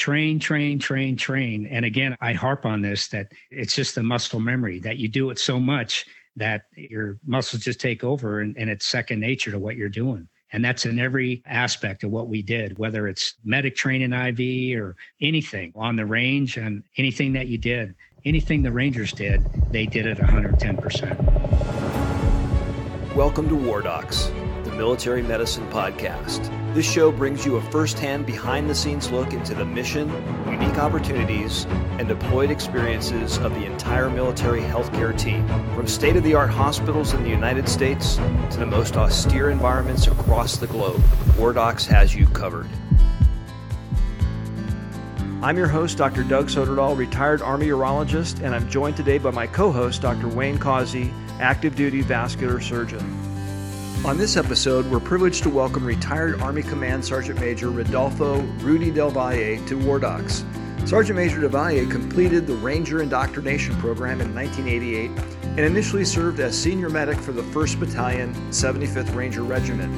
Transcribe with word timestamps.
train, 0.00 0.38
train, 0.38 0.78
train, 0.78 1.14
train. 1.14 1.66
And 1.66 1.84
again, 1.84 2.16
I 2.22 2.32
harp 2.32 2.64
on 2.64 2.80
this 2.80 3.08
that 3.08 3.32
it's 3.50 3.74
just 3.74 3.94
the 3.94 4.02
muscle 4.02 4.40
memory 4.40 4.78
that 4.80 4.96
you 4.96 5.08
do 5.08 5.28
it 5.28 5.38
so 5.38 5.60
much 5.60 6.06
that 6.36 6.62
your 6.74 7.18
muscles 7.26 7.62
just 7.62 7.80
take 7.80 8.02
over 8.02 8.40
and, 8.40 8.56
and 8.56 8.70
it's 8.70 8.86
second 8.86 9.20
nature 9.20 9.50
to 9.50 9.58
what 9.58 9.76
you're 9.76 9.90
doing. 9.90 10.26
And 10.52 10.64
that's 10.64 10.86
in 10.86 10.98
every 10.98 11.42
aspect 11.44 12.02
of 12.02 12.10
what 12.10 12.28
we 12.28 12.40
did, 12.40 12.78
whether 12.78 13.08
it's 13.08 13.34
medic 13.44 13.76
training 13.76 14.14
IV 14.14 14.80
or 14.80 14.96
anything 15.20 15.70
on 15.76 15.96
the 15.96 16.06
range 16.06 16.56
and 16.56 16.82
anything 16.96 17.34
that 17.34 17.48
you 17.48 17.58
did, 17.58 17.94
anything 18.24 18.62
the 18.62 18.72
Rangers 18.72 19.12
did, 19.12 19.44
they 19.70 19.84
did 19.84 20.06
it 20.06 20.16
110%. 20.16 23.14
Welcome 23.14 23.50
to 23.50 23.54
War 23.54 23.82
Docs, 23.82 24.30
military 24.80 25.20
medicine 25.20 25.68
podcast. 25.68 26.40
This 26.72 26.90
show 26.90 27.12
brings 27.12 27.44
you 27.44 27.56
a 27.56 27.62
first-hand, 27.70 28.24
behind-the-scenes 28.24 29.10
look 29.10 29.34
into 29.34 29.54
the 29.54 29.62
mission, 29.62 30.08
unique 30.46 30.78
opportunities, 30.78 31.66
and 31.98 32.08
deployed 32.08 32.50
experiences 32.50 33.36
of 33.36 33.54
the 33.54 33.66
entire 33.66 34.08
military 34.08 34.62
healthcare 34.62 35.14
team. 35.18 35.46
From 35.74 35.86
state-of-the-art 35.86 36.48
hospitals 36.48 37.12
in 37.12 37.22
the 37.22 37.28
United 37.28 37.68
States 37.68 38.16
to 38.52 38.56
the 38.58 38.64
most 38.64 38.96
austere 38.96 39.50
environments 39.50 40.06
across 40.06 40.56
the 40.56 40.66
globe, 40.66 41.02
War 41.38 41.52
Docs 41.52 41.84
has 41.84 42.14
you 42.14 42.26
covered. 42.28 42.70
I'm 45.42 45.58
your 45.58 45.68
host, 45.68 45.98
Dr. 45.98 46.22
Doug 46.22 46.46
Soderdahl, 46.46 46.96
retired 46.96 47.42
Army 47.42 47.66
urologist, 47.66 48.42
and 48.42 48.54
I'm 48.54 48.66
joined 48.70 48.96
today 48.96 49.18
by 49.18 49.30
my 49.30 49.46
co-host, 49.46 50.00
Dr. 50.00 50.28
Wayne 50.28 50.56
Causey, 50.56 51.12
active 51.38 51.76
duty 51.76 52.00
vascular 52.00 52.62
surgeon. 52.62 53.19
On 54.02 54.16
this 54.16 54.38
episode, 54.38 54.86
we're 54.86 54.98
privileged 54.98 55.42
to 55.42 55.50
welcome 55.50 55.84
retired 55.84 56.40
Army 56.40 56.62
Command 56.62 57.04
Sergeant 57.04 57.38
Major 57.38 57.68
Rodolfo 57.68 58.40
Rudy 58.62 58.90
Del 58.90 59.10
Valle 59.10 59.62
to 59.66 59.78
War 59.78 59.98
Docs. 59.98 60.42
Sergeant 60.86 61.16
Major 61.18 61.42
Del 61.42 61.50
Valle 61.50 61.86
completed 61.86 62.46
the 62.46 62.54
Ranger 62.54 63.02
Indoctrination 63.02 63.76
Program 63.76 64.22
in 64.22 64.34
1988 64.34 65.10
and 65.42 65.60
initially 65.60 66.06
served 66.06 66.40
as 66.40 66.58
senior 66.58 66.88
medic 66.88 67.18
for 67.18 67.32
the 67.32 67.42
1st 67.42 67.78
Battalion, 67.78 68.34
75th 68.50 69.14
Ranger 69.14 69.42
Regiment. 69.42 69.94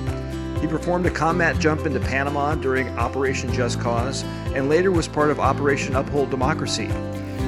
He 0.60 0.66
performed 0.66 1.06
a 1.06 1.10
combat 1.10 1.60
jump 1.60 1.86
into 1.86 2.00
Panama 2.00 2.56
during 2.56 2.88
Operation 2.98 3.52
Just 3.52 3.78
Cause 3.78 4.24
and 4.56 4.68
later 4.68 4.90
was 4.90 5.06
part 5.06 5.30
of 5.30 5.38
Operation 5.38 5.94
Uphold 5.94 6.28
Democracy. 6.28 6.88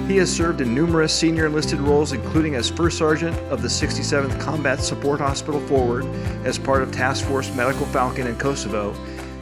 He 0.07 0.19
has 0.19 0.31
served 0.31 0.61
in 0.61 0.75
numerous 0.75 1.15
senior 1.15 1.47
enlisted 1.47 1.81
roles, 1.81 2.13
including 2.13 2.57
as 2.57 2.69
First 2.69 2.99
Sergeant 2.99 3.35
of 3.51 3.63
the 3.63 3.69
67th 3.69 4.39
Combat 4.39 4.81
Support 4.81 5.21
Hospital 5.21 5.67
Forward 5.67 6.05
as 6.45 6.59
part 6.59 6.83
of 6.83 6.93
Task 6.93 7.25
Force 7.25 7.51
Medical 7.55 7.87
Falcon 7.87 8.27
in 8.27 8.37
Kosovo. 8.37 8.93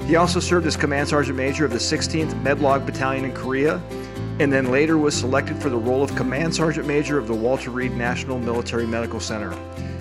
He 0.07 0.15
also 0.15 0.39
served 0.39 0.69
as 0.69 0.77
Command 0.77 1.09
Sergeant 1.09 1.37
Major 1.37 1.65
of 1.65 1.73
the 1.73 1.79
16th 1.79 2.41
Medlog 2.43 2.87
Battalion 2.87 3.25
in 3.25 3.33
Korea, 3.33 3.83
and 4.39 4.53
then 4.53 4.71
later 4.71 4.99
was 4.99 5.17
selected 5.17 5.61
for 5.61 5.69
the 5.69 5.77
role 5.77 6.01
of 6.01 6.15
Command 6.15 6.55
Sergeant 6.55 6.87
Major 6.87 7.19
of 7.19 7.27
the 7.27 7.35
Walter 7.35 7.71
Reed 7.71 7.97
National 7.97 8.39
Military 8.39 8.87
Medical 8.87 9.19
Center. 9.19 9.53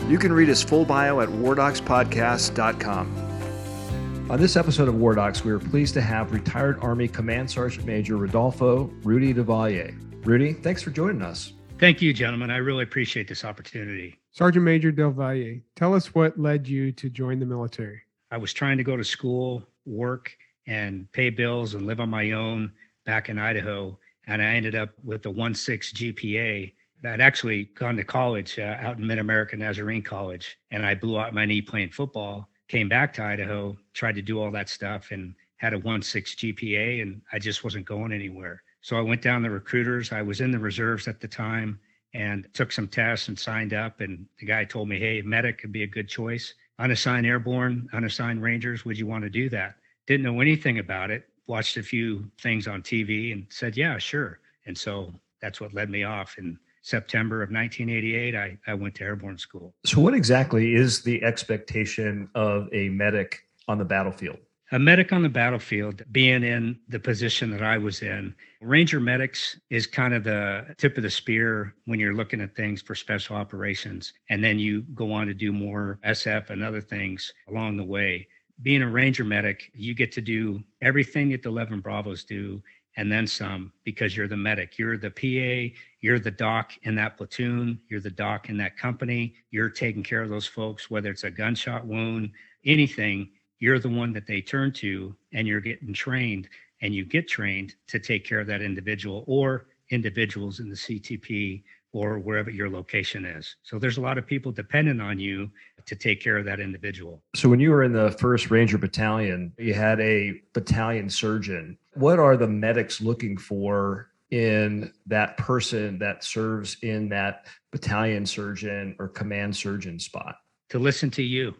You 0.08 0.20
can 0.20 0.32
read 0.32 0.48
his 0.48 0.62
full 0.62 0.86
bio 0.86 1.22
at 1.22 1.30
wardocspodcast.com. 1.30 4.28
On 4.30 4.40
this 4.40 4.56
episode 4.56 4.88
of 4.88 4.94
War 4.96 5.16
Docs, 5.16 5.44
we 5.44 5.52
are 5.52 5.60
pleased 5.60 5.96
to 5.96 6.02
have 6.02 6.32
retired 6.32 6.78
Army 6.82 7.08
Command 7.08 7.50
Sergeant 7.50 7.88
Major 7.88 8.18
Rodolfo 8.18 8.92
Rudy 9.04 9.34
Del 9.34 9.46
Valle. 9.46 10.11
Rudy, 10.24 10.54
thanks 10.54 10.84
for 10.84 10.92
joining 10.92 11.24
us. 11.24 11.54
Thank 11.80 12.00
you, 12.00 12.14
gentlemen. 12.14 12.52
I 12.52 12.58
really 12.58 12.84
appreciate 12.84 13.28
this 13.28 13.44
opportunity. 13.44 14.20
Sergeant 14.32 14.64
Major 14.64 14.92
Del 14.92 15.10
Valle, 15.10 15.62
tell 15.76 15.96
us 15.96 16.14
what 16.14 16.40
led 16.40 16.68
you 16.68 16.92
to 16.92 17.10
join 17.10 17.40
the 17.40 17.46
military. 17.46 18.02
I 18.30 18.38
was 18.38 18.54
trying 18.54 18.78
to 18.78 18.84
go 18.84 18.96
to 18.96 19.04
school, 19.04 19.64
work, 19.86 20.32
and 20.68 21.12
pay 21.12 21.32
bills 21.32 21.74
and 21.74 21.88
live 21.88 22.00
on 22.00 22.12
my 22.12 22.34
own 22.34 22.72
back 23.04 23.30
in 23.30 23.40
Idaho. 23.40 23.98
And 24.28 24.44
I 24.44 24.54
ended 24.54 24.76
up 24.76 24.92
with 25.04 25.26
a 25.26 25.30
1.6 25.30 26.16
GPA. 26.16 26.72
I'd 27.04 27.20
actually 27.20 27.64
gone 27.74 27.96
to 27.98 28.04
college 28.04 28.60
uh, 28.60 28.78
out 28.80 29.00
in 29.00 29.08
Mid 29.08 29.18
America 29.18 29.58
Nazarene 29.58 30.04
College, 30.04 30.60
and 30.70 30.86
I 30.86 30.94
blew 30.94 31.20
out 31.20 31.34
my 31.34 31.46
knee 31.46 31.64
playing 31.64 31.90
football. 31.90 32.48
Came 32.68 32.88
back 32.88 33.12
to 33.14 33.24
Idaho, 33.24 33.76
tried 33.94 34.16
to 34.16 34.22
do 34.22 34.40
all 34.40 34.52
that 34.52 34.70
stuff, 34.70 35.10
and 35.10 35.34
had 35.58 35.74
a 35.74 35.80
1.6 35.80 36.56
GPA, 36.56 37.02
and 37.02 37.22
I 37.34 37.40
just 37.40 37.64
wasn't 37.64 37.86
going 37.86 38.12
anywhere. 38.12 38.62
So 38.82 38.98
I 38.98 39.02
went 39.02 39.22
down 39.22 39.44
the 39.44 39.50
recruiters. 39.50 40.12
I 40.12 40.22
was 40.22 40.42
in 40.42 40.52
the 40.52 40.60
reserves 40.60 41.08
at 41.08 41.20
the 41.20 41.28
time 41.28 41.80
and 42.14 42.48
took 42.54 42.72
some 42.72 42.88
tests 42.88 43.28
and 43.28 43.38
signed 43.38 43.74
up. 43.74 44.02
And 44.02 44.26
the 44.40 44.46
guy 44.46 44.66
told 44.66 44.90
me, 44.90 45.00
hey, 45.00 45.22
medic 45.22 45.60
could 45.60 45.72
be 45.72 45.84
a 45.84 45.88
good 45.88 46.10
choice. 46.10 46.54
Unassigned 46.80 47.26
airborne, 47.26 47.88
unassigned 47.94 48.42
rangers, 48.42 48.84
would 48.86 48.98
you 48.98 49.08
want 49.08 49.24
to 49.24 49.30
do 49.30 49.50
that? 49.50 49.76
Didn't 50.08 50.24
know 50.24 50.42
anything 50.42 50.80
about 50.80 51.12
it. 51.12 51.28
Watched 51.48 51.78
a 51.78 51.84
few 51.84 52.30
things 52.42 52.68
on 52.68 52.82
TV 52.82 53.34
and 53.34 53.46
said, 53.50 53.78
yeah, 53.78 53.98
sure. 53.98 54.40
And 54.66 54.78
so 54.78 55.14
that's 55.42 55.62
what 55.62 55.74
led 55.74 55.90
me 55.90 56.04
off. 56.04 56.38
In 56.38 56.58
September 56.82 57.44
of 57.44 57.52
1988, 57.52 58.36
I, 58.36 58.58
I 58.68 58.74
went 58.74 58.96
to 58.96 59.04
airborne 59.04 59.38
school. 59.38 59.74
So, 59.86 60.02
what 60.02 60.14
exactly 60.14 60.74
is 60.74 61.04
the 61.04 61.24
expectation 61.24 62.30
of 62.34 62.68
a 62.74 62.90
medic 62.90 63.44
on 63.68 63.78
the 63.78 63.86
battlefield? 63.86 64.40
A 64.74 64.80
medic 64.80 65.12
on 65.12 65.22
the 65.22 65.30
battlefield, 65.30 66.02
being 66.14 66.44
in 66.44 66.80
the 66.88 67.00
position 67.00 67.52
that 67.52 67.62
I 67.62 67.78
was 67.78 68.02
in, 68.02 68.34
Ranger 68.62 69.02
medics 69.02 69.60
is 69.70 69.86
kind 69.86 70.14
of 70.14 70.24
the 70.24 70.74
tip 70.78 70.96
of 70.96 71.04
the 71.04 71.10
spear 71.10 71.76
when 71.86 72.00
you're 72.00 72.16
looking 72.16 72.40
at 72.40 72.56
things 72.56 72.82
for 72.82 72.96
special 72.96 73.36
operations. 73.36 74.14
And 74.30 74.42
then 74.42 74.60
you 74.60 74.84
go 74.96 75.12
on 75.12 75.28
to 75.28 75.34
do 75.34 75.52
more 75.52 76.00
SF 76.06 76.52
and 76.52 76.64
other 76.64 76.80
things 76.80 77.34
along 77.50 77.78
the 77.78 77.84
way. 77.84 78.28
Being 78.62 78.82
a 78.82 78.90
Ranger 78.90 79.26
medic, 79.26 79.72
you 79.74 79.94
get 79.94 80.12
to 80.14 80.22
do 80.22 80.64
everything 80.82 81.32
that 81.32 81.44
the 81.44 81.50
11 81.50 81.82
Bravos 81.82 82.24
do 82.24 82.62
and 82.96 83.12
then 83.12 83.28
some 83.28 83.74
because 83.84 84.16
you're 84.16 84.28
the 84.28 84.38
medic. 84.38 84.78
You're 84.78 84.98
the 84.98 85.12
PA, 85.12 85.76
you're 86.00 86.20
the 86.20 86.32
doc 86.32 86.72
in 86.84 86.96
that 86.96 87.18
platoon, 87.18 87.80
you're 87.90 88.02
the 88.02 88.10
doc 88.10 88.50
in 88.50 88.58
that 88.58 88.78
company, 88.78 89.34
you're 89.50 89.70
taking 89.70 90.04
care 90.04 90.22
of 90.22 90.30
those 90.30 90.48
folks, 90.48 90.90
whether 90.90 91.10
it's 91.10 91.24
a 91.24 91.32
gunshot 91.32 91.86
wound, 91.86 92.32
anything 92.66 93.30
you're 93.62 93.80
the 93.80 93.88
one 93.88 94.12
that 94.12 94.28
they 94.28 94.42
turn 94.42 94.74
to 94.74 95.16
and 95.34 95.48
you're 95.48 95.62
getting 95.62 95.94
trained 95.94 96.50
and 96.82 96.94
you 96.94 97.06
get 97.06 97.28
trained 97.28 97.76
to 97.88 98.00
take 98.00 98.26
care 98.26 98.40
of 98.40 98.48
that 98.48 98.62
individual 98.62 99.24
or 99.28 99.68
individuals 99.92 100.60
in 100.60 100.68
the 100.68 100.76
CTP 100.76 101.64
or 101.94 102.18
wherever 102.20 102.50
your 102.50 102.70
location 102.70 103.24
is. 103.24 103.56
So 103.62 103.78
there's 103.78 103.98
a 103.98 104.02
lot 104.02 104.18
of 104.18 104.26
people 104.26 104.52
dependent 104.52 105.00
on 105.00 105.20
you 105.20 105.52
to 105.86 105.96
take 105.96 106.22
care 106.22 106.38
of 106.38 106.46
that 106.46 106.60
individual. 106.60 107.22
So 107.36 107.50
when 107.50 107.60
you 107.60 107.70
were 107.70 107.84
in 107.84 107.94
the 107.94 108.10
1st 108.10 108.50
Ranger 108.50 108.78
Battalion, 108.80 109.54
you 109.58 109.76
had 109.76 110.00
a 110.00 110.42
battalion 110.54 111.10
surgeon. 111.10 111.78
What 111.94 112.18
are 112.18 112.38
the 112.38 112.48
medics 112.48 113.00
looking 113.00 113.38
for 113.38 114.08
in 114.32 114.92
that 115.06 115.38
person 115.38 116.00
that 116.00 116.24
serves 116.24 116.78
in 116.82 117.10
that 117.10 117.46
battalion 117.72 118.26
surgeon 118.26 118.96
or 118.98 119.08
command 119.08 119.56
surgeon 119.56 120.00
spot? 120.00 120.38
To 120.70 120.80
listen 120.80 121.12
to 121.12 121.22
you. 121.22 121.54